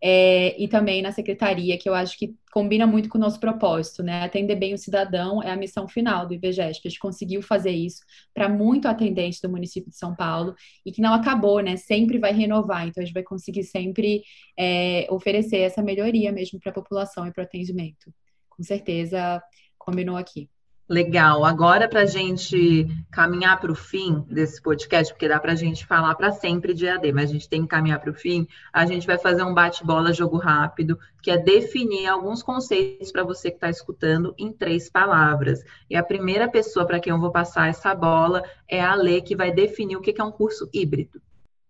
é, 0.00 0.54
e 0.62 0.68
também 0.68 1.02
na 1.02 1.10
secretaria, 1.10 1.76
que 1.76 1.88
eu 1.88 1.94
acho 1.94 2.16
que 2.16 2.36
combina 2.52 2.86
muito 2.86 3.08
com 3.08 3.18
o 3.18 3.20
nosso 3.20 3.40
propósito, 3.40 4.04
né, 4.04 4.22
atender 4.22 4.54
bem 4.54 4.72
o 4.72 4.78
cidadão 4.78 5.42
é 5.42 5.50
a 5.50 5.56
missão 5.56 5.88
final 5.88 6.26
do 6.28 6.34
IBGESP, 6.34 6.86
a 6.86 6.90
gente 6.90 7.00
conseguiu 7.00 7.42
fazer 7.42 7.72
isso 7.72 8.02
para 8.32 8.48
muito 8.48 8.86
atendente 8.86 9.42
do 9.42 9.50
município 9.50 9.90
de 9.90 9.96
São 9.96 10.14
Paulo, 10.14 10.54
e 10.86 10.92
que 10.92 11.02
não 11.02 11.14
acabou, 11.14 11.58
né, 11.60 11.76
sempre 11.76 12.18
vai 12.18 12.32
renovar, 12.32 12.86
então 12.86 13.02
a 13.02 13.04
gente 13.04 13.14
vai 13.14 13.24
conseguir 13.24 13.64
sempre 13.64 14.22
é, 14.56 15.08
oferecer 15.10 15.58
essa 15.58 15.82
melhoria 15.82 16.30
mesmo 16.30 16.60
para 16.60 16.70
a 16.70 16.74
população 16.74 17.26
e 17.26 17.32
para 17.32 17.42
o 17.42 17.44
atendimento. 17.44 18.14
Com 18.48 18.62
certeza, 18.62 19.42
combinou 19.76 20.16
aqui. 20.16 20.48
Legal. 20.88 21.44
Agora, 21.44 21.86
para 21.86 22.00
a 22.00 22.06
gente 22.06 22.86
caminhar 23.10 23.60
para 23.60 23.70
o 23.70 23.74
fim 23.74 24.24
desse 24.26 24.62
podcast, 24.62 25.12
porque 25.12 25.28
dá 25.28 25.38
para 25.38 25.52
a 25.52 25.54
gente 25.54 25.84
falar 25.84 26.14
para 26.14 26.32
sempre 26.32 26.72
de 26.72 26.88
AD, 26.88 27.12
mas 27.12 27.28
a 27.28 27.32
gente 27.34 27.46
tem 27.46 27.60
que 27.60 27.68
caminhar 27.68 28.00
para 28.00 28.10
o 28.10 28.14
fim, 28.14 28.48
a 28.72 28.86
gente 28.86 29.06
vai 29.06 29.18
fazer 29.18 29.42
um 29.42 29.52
bate-bola 29.52 30.14
jogo 30.14 30.38
rápido, 30.38 30.98
que 31.22 31.30
é 31.30 31.36
definir 31.36 32.06
alguns 32.06 32.42
conceitos 32.42 33.12
para 33.12 33.22
você 33.22 33.50
que 33.50 33.58
está 33.58 33.68
escutando 33.68 34.34
em 34.38 34.50
três 34.50 34.88
palavras. 34.88 35.62
E 35.90 35.96
a 35.96 36.02
primeira 36.02 36.48
pessoa 36.48 36.86
para 36.86 37.00
quem 37.00 37.12
eu 37.12 37.20
vou 37.20 37.30
passar 37.30 37.68
essa 37.68 37.94
bola 37.94 38.42
é 38.66 38.80
a 38.80 38.94
Lê, 38.94 39.20
que 39.20 39.36
vai 39.36 39.52
definir 39.52 39.96
o 39.96 40.00
que 40.00 40.18
é 40.18 40.24
um 40.24 40.32
curso 40.32 40.70
híbrido. 40.72 41.20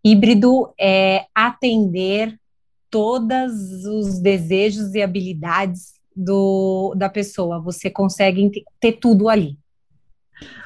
Híbrido 0.05 0.73
é 0.79 1.27
atender 1.35 2.39
todos 2.89 3.85
os 3.85 4.21
desejos 4.21 4.95
e 4.95 5.03
habilidades 5.03 5.98
do, 6.19 6.93
da 6.97 7.09
pessoa. 7.09 7.61
Você 7.61 7.89
consegue 7.89 8.65
ter 8.81 8.93
tudo 8.93 9.29
ali. 9.29 9.57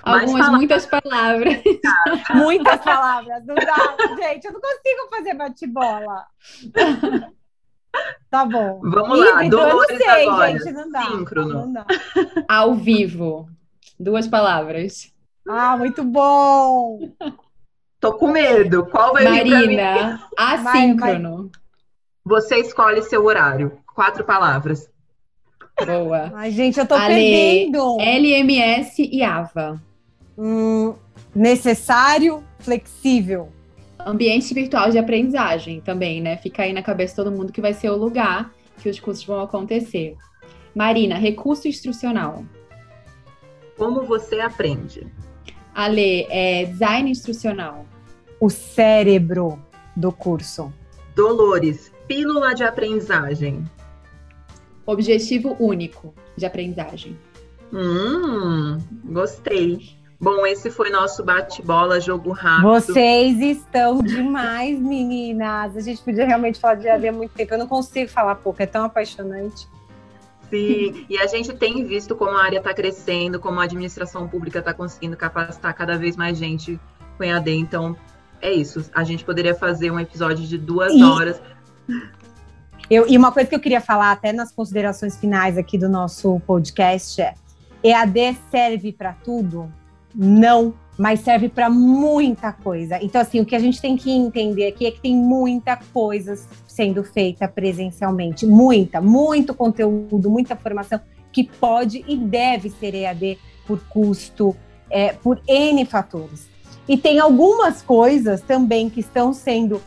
Algumas, 0.02 0.48
muitas 0.50 0.86
palavras. 0.86 1.62
muitas 2.34 2.80
palavras. 2.80 3.44
Não 3.44 3.54
dá, 3.54 4.16
gente, 4.16 4.46
eu 4.46 4.52
não 4.52 4.60
consigo 4.60 5.08
fazer 5.10 5.34
bate-bola. 5.34 6.26
Tá 8.30 8.46
bom. 8.46 8.80
Vamos 8.82 9.18
lá, 9.18 9.44
Híbrido, 9.44 9.58
eu 9.58 9.68
não 9.68 9.84
sei, 9.84 10.26
agora. 10.26 10.58
gente, 10.58 10.72
não 10.72 10.90
dá. 10.90 11.02
Síncrono. 11.02 11.52
Não 11.52 11.72
dá. 11.74 11.86
Ao 12.48 12.74
vivo. 12.74 13.50
Duas 14.00 14.26
palavras. 14.26 15.12
Ah, 15.46 15.76
muito 15.76 16.02
bom! 16.02 17.00
Tô 18.00 18.14
com 18.14 18.28
medo. 18.28 18.86
Qual 18.86 19.12
vai? 19.12 19.24
Marina, 19.24 20.26
assíncrono. 20.38 21.50
Você 22.24 22.56
escolhe 22.56 23.02
seu 23.02 23.26
horário. 23.26 23.78
Quatro 23.94 24.24
palavras. 24.24 24.90
Boa. 25.84 26.30
Ai, 26.34 26.50
gente, 26.50 26.78
eu 26.78 26.86
tô 26.86 26.94
Ale, 26.94 27.14
perdendo. 27.14 27.98
LMS 28.00 29.08
e 29.10 29.22
AVA. 29.22 29.80
Hum, 30.36 30.94
necessário, 31.34 32.42
flexível. 32.60 33.48
Ambiente 34.04 34.52
virtual 34.52 34.90
de 34.90 34.98
aprendizagem 34.98 35.80
também, 35.80 36.20
né? 36.20 36.36
Fica 36.36 36.62
aí 36.62 36.72
na 36.72 36.82
cabeça 36.82 37.12
de 37.12 37.16
todo 37.16 37.36
mundo 37.36 37.52
que 37.52 37.60
vai 37.60 37.72
ser 37.72 37.90
o 37.90 37.96
lugar 37.96 38.52
que 38.80 38.88
os 38.88 38.98
cursos 38.98 39.24
vão 39.24 39.40
acontecer. 39.40 40.16
Marina, 40.74 41.16
recurso 41.16 41.68
instrucional. 41.68 42.44
Como 43.76 44.02
você 44.02 44.40
aprende? 44.40 45.06
Ale, 45.74 46.26
é 46.30 46.64
design 46.64 47.10
instrucional. 47.10 47.86
O 48.40 48.50
cérebro 48.50 49.58
do 49.96 50.10
curso. 50.10 50.72
Dolores, 51.14 51.92
pílula 52.06 52.54
de 52.54 52.64
aprendizagem. 52.64 53.64
Objetivo 54.84 55.56
único 55.60 56.14
de 56.36 56.44
aprendizagem. 56.46 57.16
Hum, 57.72 58.78
gostei. 59.04 59.96
Bom, 60.20 60.46
esse 60.46 60.70
foi 60.70 60.88
nosso 60.90 61.24
bate-bola, 61.24 62.00
jogo 62.00 62.30
rápido. 62.30 62.68
Vocês 62.68 63.40
estão 63.40 64.00
demais, 64.02 64.78
meninas. 64.78 65.76
A 65.76 65.80
gente 65.80 66.00
podia 66.02 66.24
realmente 66.24 66.60
falar 66.60 66.76
de 66.76 66.86
EAD 66.86 67.08
há 67.08 67.12
muito 67.12 67.32
tempo. 67.32 67.54
Eu 67.54 67.58
não 67.58 67.66
consigo 67.66 68.08
falar 68.08 68.36
pouco, 68.36 68.62
é 68.62 68.66
tão 68.66 68.84
apaixonante. 68.84 69.66
Sim, 70.48 71.06
e 71.08 71.18
a 71.18 71.26
gente 71.26 71.52
tem 71.54 71.84
visto 71.84 72.14
como 72.14 72.36
a 72.36 72.44
área 72.44 72.58
está 72.58 72.74
crescendo, 72.74 73.40
como 73.40 73.58
a 73.58 73.64
administração 73.64 74.28
pública 74.28 74.58
está 74.58 74.74
conseguindo 74.74 75.16
capacitar 75.16 75.74
cada 75.74 75.96
vez 75.96 76.14
mais 76.14 76.36
gente 76.38 76.78
com 77.16 77.24
EAD. 77.24 77.50
Então, 77.52 77.96
é 78.40 78.52
isso. 78.52 78.84
A 78.94 79.02
gente 79.02 79.24
poderia 79.24 79.54
fazer 79.54 79.90
um 79.90 79.98
episódio 79.98 80.46
de 80.46 80.58
duas 80.58 80.92
E- 80.92 81.02
horas. 81.02 81.40
Eu, 82.92 83.08
e 83.08 83.16
uma 83.16 83.32
coisa 83.32 83.48
que 83.48 83.54
eu 83.54 83.60
queria 83.60 83.80
falar 83.80 84.12
até 84.12 84.34
nas 84.34 84.52
considerações 84.52 85.16
finais 85.16 85.56
aqui 85.56 85.78
do 85.78 85.88
nosso 85.88 86.38
podcast 86.40 87.22
é: 87.22 87.32
EAD 87.82 88.36
serve 88.50 88.92
para 88.92 89.14
tudo? 89.14 89.72
Não, 90.14 90.74
mas 90.98 91.20
serve 91.20 91.48
para 91.48 91.70
muita 91.70 92.52
coisa. 92.52 93.02
Então, 93.02 93.18
assim, 93.18 93.40
o 93.40 93.46
que 93.46 93.56
a 93.56 93.58
gente 93.58 93.80
tem 93.80 93.96
que 93.96 94.10
entender 94.10 94.66
aqui 94.66 94.84
é 94.84 94.90
que 94.90 95.00
tem 95.00 95.16
muita 95.16 95.74
coisa 95.74 96.38
sendo 96.68 97.02
feita 97.02 97.48
presencialmente. 97.48 98.44
Muita, 98.44 99.00
muito 99.00 99.54
conteúdo, 99.54 100.28
muita 100.28 100.54
formação 100.54 101.00
que 101.32 101.44
pode 101.44 102.04
e 102.06 102.14
deve 102.14 102.68
ser 102.68 102.94
EAD 102.94 103.38
por 103.66 103.82
custo, 103.88 104.54
é, 104.90 105.14
por 105.14 105.40
N 105.48 105.82
fatores. 105.86 106.46
E 106.86 106.98
tem 106.98 107.18
algumas 107.18 107.80
coisas 107.80 108.42
também 108.42 108.90
que 108.90 109.00
estão 109.00 109.32
sendo 109.32 109.80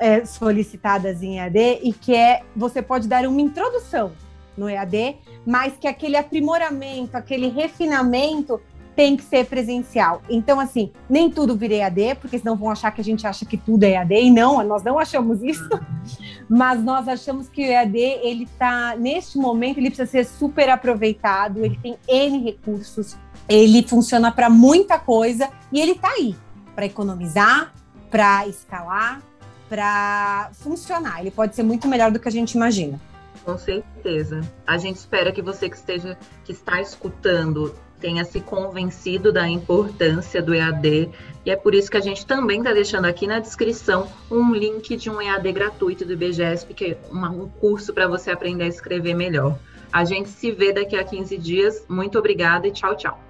é, 0.00 0.24
solicitadas 0.24 1.22
em 1.22 1.38
EAD 1.38 1.80
e 1.82 1.92
que 1.92 2.14
é 2.14 2.42
você 2.56 2.80
pode 2.80 3.06
dar 3.06 3.26
uma 3.26 3.40
introdução 3.40 4.12
no 4.56 4.68
EAD, 4.68 5.16
mas 5.46 5.74
que 5.78 5.86
aquele 5.86 6.16
aprimoramento, 6.16 7.16
aquele 7.16 7.48
refinamento 7.48 8.60
tem 8.96 9.16
que 9.16 9.22
ser 9.22 9.46
presencial. 9.46 10.20
Então, 10.28 10.58
assim, 10.58 10.90
nem 11.08 11.30
tudo 11.30 11.56
vira 11.56 11.74
EAD, 11.74 12.16
porque 12.20 12.38
senão 12.38 12.56
vão 12.56 12.70
achar 12.70 12.90
que 12.90 13.00
a 13.00 13.04
gente 13.04 13.26
acha 13.26 13.44
que 13.44 13.56
tudo 13.56 13.84
é 13.84 13.92
EAD, 13.92 14.14
e 14.14 14.30
não, 14.30 14.62
nós 14.64 14.82
não 14.82 14.98
achamos 14.98 15.42
isso, 15.42 15.68
mas 16.48 16.82
nós 16.82 17.06
achamos 17.06 17.48
que 17.48 17.62
o 17.62 17.66
EAD, 17.66 17.98
ele 17.98 18.48
tá, 18.58 18.96
neste 18.98 19.38
momento, 19.38 19.78
ele 19.78 19.90
precisa 19.90 20.10
ser 20.10 20.24
super 20.24 20.68
aproveitado, 20.68 21.64
ele 21.64 21.78
tem 21.80 21.96
N 22.08 22.44
recursos, 22.44 23.16
ele 23.48 23.82
funciona 23.82 24.32
para 24.32 24.50
muita 24.50 24.98
coisa, 24.98 25.48
e 25.72 25.80
ele 25.80 25.94
tá 25.94 26.08
aí, 26.08 26.34
para 26.74 26.84
economizar, 26.84 27.72
para 28.10 28.46
escalar, 28.48 29.22
para 29.70 30.50
funcionar. 30.54 31.20
Ele 31.20 31.30
pode 31.30 31.54
ser 31.54 31.62
muito 31.62 31.86
melhor 31.86 32.10
do 32.10 32.18
que 32.18 32.26
a 32.26 32.32
gente 32.32 32.52
imagina. 32.52 33.00
Com 33.44 33.56
certeza. 33.56 34.40
A 34.66 34.76
gente 34.76 34.96
espera 34.96 35.30
que 35.32 35.40
você 35.40 35.70
que 35.70 35.76
esteja 35.76 36.18
que 36.44 36.52
está 36.52 36.80
escutando 36.80 37.74
tenha 38.00 38.24
se 38.24 38.40
convencido 38.40 39.32
da 39.32 39.48
importância 39.48 40.42
do 40.42 40.54
EAD 40.54 41.10
e 41.44 41.50
é 41.50 41.56
por 41.56 41.74
isso 41.74 41.90
que 41.90 41.96
a 41.96 42.00
gente 42.00 42.26
também 42.26 42.58
está 42.58 42.72
deixando 42.72 43.04
aqui 43.04 43.26
na 43.26 43.38
descrição 43.38 44.08
um 44.30 44.52
link 44.52 44.96
de 44.96 45.08
um 45.08 45.20
EAD 45.20 45.52
gratuito 45.52 46.04
do 46.04 46.14
IBGESP, 46.14 46.74
que 46.74 46.84
é 46.92 46.98
uma, 47.10 47.30
um 47.30 47.48
curso 47.48 47.92
para 47.94 48.08
você 48.08 48.30
aprender 48.30 48.64
a 48.64 48.68
escrever 48.68 49.14
melhor. 49.14 49.58
A 49.92 50.04
gente 50.04 50.28
se 50.30 50.50
vê 50.50 50.72
daqui 50.72 50.96
a 50.96 51.04
15 51.04 51.36
dias. 51.38 51.84
Muito 51.88 52.18
obrigada 52.18 52.66
e 52.66 52.72
tchau, 52.72 52.96
tchau. 52.96 53.29